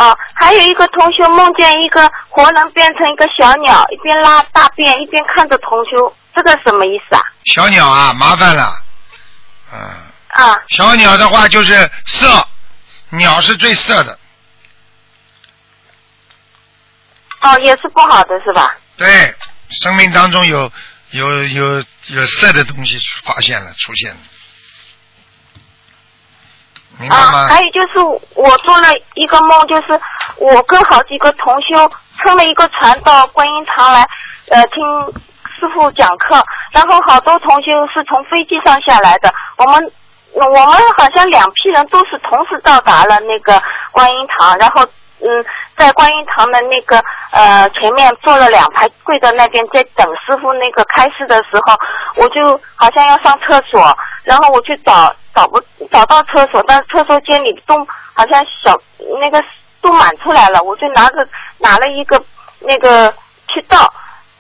[0.01, 5.91] 哦，还有一个同学梦见一个活人变成一个小鸟，一边拉大便一边看着同学，
[6.35, 7.21] 这个什么意思啊？
[7.45, 8.73] 小鸟啊，麻烦了，
[9.71, 9.79] 嗯，
[10.29, 10.59] 啊。
[10.69, 11.75] 小鸟的话就是
[12.07, 12.49] 色，
[13.11, 14.19] 鸟是最色的，
[17.43, 18.75] 哦，也是不好的是吧？
[18.97, 19.35] 对，
[19.69, 20.73] 生命当中有
[21.11, 24.21] 有有有色的东西发现了，出现了，
[27.09, 27.99] 啊，还有就是
[28.35, 30.01] 我做了一个梦，就是
[30.37, 34.07] 我跟好几个同修乘了一个船到观音堂来，
[34.51, 34.85] 呃，听
[35.59, 39.93] 师傅讲课，然后好多同修是从飞机上下来的，我们。
[40.33, 40.65] 我们
[40.97, 43.61] 好像两批人都是同时到达了那个
[43.91, 44.87] 观音堂，然后
[45.19, 45.45] 嗯，
[45.77, 47.03] 在观音堂的那个
[47.33, 51.77] 呃前面坐了两排，跪在那边在等师傅那个开示的时候，
[52.15, 55.59] 我就好像要上厕所，然后我去找找不
[55.91, 57.75] 找到厕所，但是厕所间里都
[58.13, 58.79] 好像小
[59.23, 59.43] 那个
[59.81, 61.17] 都满出来了，我就拿着
[61.59, 62.23] 拿了一个
[62.59, 63.11] 那个
[63.49, 63.91] 去倒。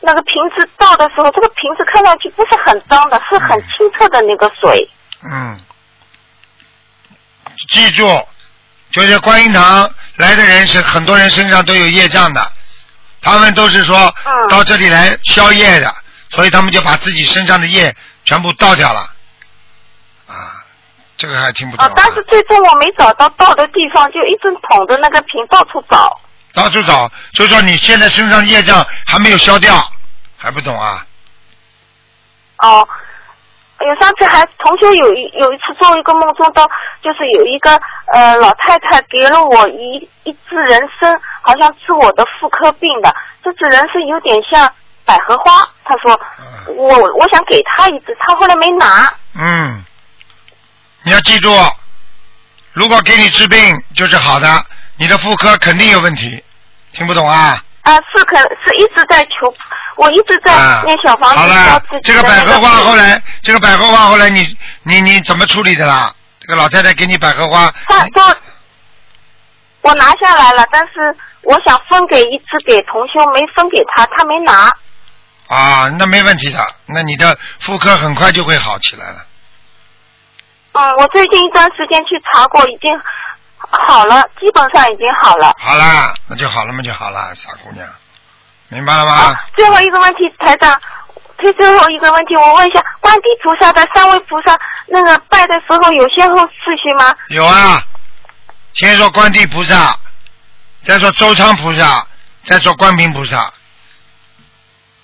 [0.02, 4.90] 那个瓶子倒的时候，这个瓶子看上去不是很脏的，是很清澈的那个水。
[5.22, 5.60] 嗯，
[7.68, 8.06] 记住，
[8.90, 12.52] 就是观音堂来的人是很多人身上都有业障的，
[13.20, 14.14] 他们都是说
[14.48, 15.94] 到这里来消业的，
[16.30, 17.94] 所以他们就把自己身上的业
[18.24, 19.06] 全部倒掉了。
[21.20, 26.18] 啊，这个还听不懂、啊，但是最终我没找到到的地方，就一直捧着那个瓶到处找。
[26.54, 29.74] 到处找，就说你现在身上业障还没有消掉，
[30.36, 31.06] 还不懂啊？
[32.58, 32.86] 哦，
[33.80, 36.66] 有上次还同学有一有一次做一个梦，中到
[37.02, 37.78] 就是有一个
[38.12, 43.14] 呃老太太给了我一一支人参，好像治我的妇科病的。
[43.44, 44.70] 这支人参有点像
[45.04, 49.14] 百合花，她说嗯我我想给她一支，她后来没拿。
[49.34, 49.82] 嗯，
[51.02, 51.50] 你要记住，
[52.72, 54.66] 如果给你治病就是好的，
[54.96, 56.42] 你的妇科肯定有问题，
[56.92, 57.62] 听不懂啊？
[57.82, 59.52] 啊，是可是一直在求，
[59.96, 66.14] 我一直在啊，念小房子好教了这个百合花后来，这个百合花后来你你你怎么处理的啦？
[66.40, 68.36] 这个老太太给你百合花，她说
[69.80, 74.70] 我拿下来了，但是我想分给一只给同修，没分给他，他没拿。
[75.48, 79.24] 啊，那没问题的，那你的妇科很快就会好起来了。
[80.72, 82.90] 嗯，我最近一段时间去查过，已经
[83.58, 85.52] 好了，基本上已经好了。
[85.58, 87.86] 好啦，那就好了嘛，就好了，傻姑娘，
[88.68, 89.12] 明白了吗？
[89.12, 90.80] 啊，最后一个问题，台长，
[91.38, 97.14] 最最后一个问题，我问一下，观地菩萨的三位菩萨，那个拜的时候有先后次序吗？
[97.28, 97.82] 有啊，
[98.74, 99.96] 先说观地菩萨，
[100.84, 102.06] 再说周昌菩萨，
[102.44, 103.38] 再说观平菩萨。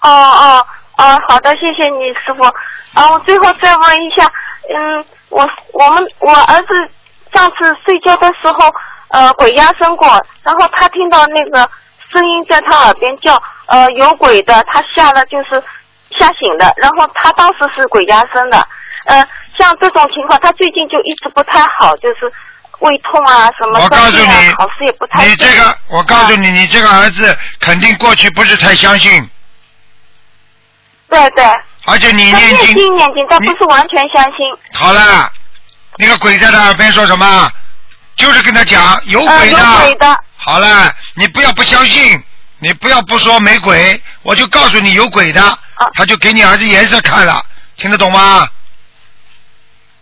[0.03, 0.67] 哦哦
[0.99, 2.45] 哦，好的，谢谢你师傅。
[2.95, 4.25] 啊，我最后再问一下，
[4.75, 6.91] 嗯，我我们我儿子
[7.35, 8.73] 上次睡觉的时候，
[9.09, 10.09] 呃，鬼压身过，
[10.43, 11.69] 然后他听到那个
[12.13, 15.63] 声音在他耳边叫，呃，有鬼的，他吓了就是
[16.19, 18.69] 吓醒的，然后他当时是鬼压身的，
[19.07, 19.27] 呃，
[19.59, 22.33] 像这种情况，他最近就一直不太好，就是
[22.79, 29.29] 胃痛啊什么我告诉你考试也不太你这个，我告诉你，你这个儿子肯定过去不是太相信，
[31.09, 31.45] 对对，
[31.87, 34.57] 而且你他念念经，经念经，但不是完全相信。
[34.75, 35.31] 好了，
[35.99, 37.51] 那个鬼在他耳边说什么？
[38.17, 39.59] 就是跟他讲有呃，鬼的。
[39.59, 42.23] 有鬼的，好了，你不要不相信，
[42.59, 47.43] 你不要不说没鬼，我就告诉你有鬼的，啊他就给你儿子颜色看了，
[47.77, 48.49] 听得懂吗？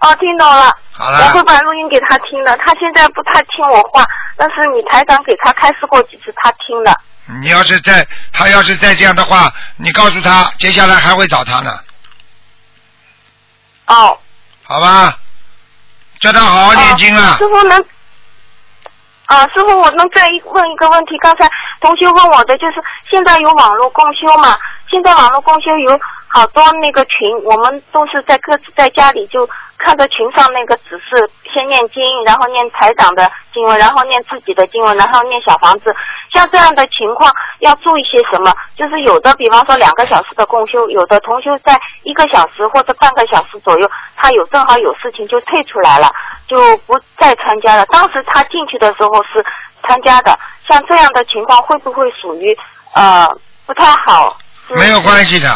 [0.00, 0.74] 哦，听懂了。
[0.92, 2.56] 好了我会把录音给他听的。
[2.58, 4.04] 他现在不太听我话，
[4.36, 6.96] 但是你台长给他开示过几次，他听的。
[7.26, 11.80] 你要是再他要是再这样的话，你告诉他，接下来还会找他呢，
[13.86, 14.18] 哦。
[14.62, 15.18] 好吧？
[16.20, 17.36] 叫他好好念经啊哦。
[17.38, 17.84] 师傅能。
[19.26, 21.16] 啊，师傅，我能再问一个问题？
[21.22, 21.48] 刚才
[21.80, 22.74] 同学问我的就是，
[23.10, 24.58] 现在有网络共修嘛？
[24.90, 25.98] 现在网络共修有
[26.34, 29.48] 好多那个群，我们都是在各自在家里就
[29.78, 35.94] 看着群上那个指示，先念经，然后念台长的经文，然后念自己的经文，然后念小房子。
[36.32, 38.52] 像这样的情况要注意些什么？
[38.76, 46.10] 就是有的，比方说两个小时的共修，有的同修在一个小时或者半个小时左右，他有正好有事情就退出来了，
[46.48, 47.86] 就不再参加了。
[47.86, 49.46] 当时他进去的时候是
[49.86, 50.36] 参加的，
[50.68, 52.58] 像这样的情况会不会属于
[52.96, 53.28] 呃
[53.66, 54.36] 不太好？
[54.70, 55.48] 没有关系的，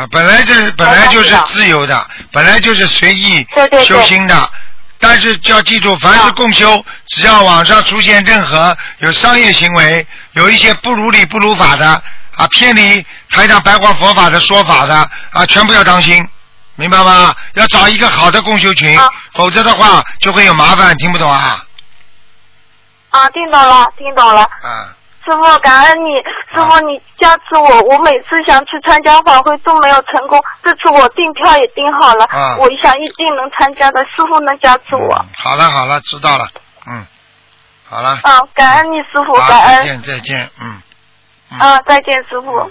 [0.00, 4.50] 啊，本来这本来就是自由的，本来就是随意对对对修心的。
[4.98, 12.02] 但是就要记住，凡是啊共修，只要网上出现任何有商业行为，有一些不如理不如法的
[12.36, 14.94] 啊，偏离台上白话佛法的说法的
[15.32, 16.26] 啊，全部要当心，
[16.76, 17.34] 明白吗？
[17.54, 21.62] 要找一个好的共修群，啊否则的话就会有麻烦，听不懂啊？
[23.10, 24.42] 啊，听懂了，听懂了。
[24.42, 24.88] 啊，
[25.24, 26.10] 师傅，感恩你，
[26.52, 35.14] 师傅你加持我，我每次想去参加法会都没有成功，这次我订票也订好了，啊我想一定能参加的，师傅能加持我。
[35.14, 36.48] 嗯好了好了，知道了，
[36.86, 37.06] 嗯，
[37.88, 39.76] 好了，啊，感恩你师傅，感恩。
[39.78, 40.82] 再见再见，嗯。
[41.52, 42.70] 嗯啊，再见师傅。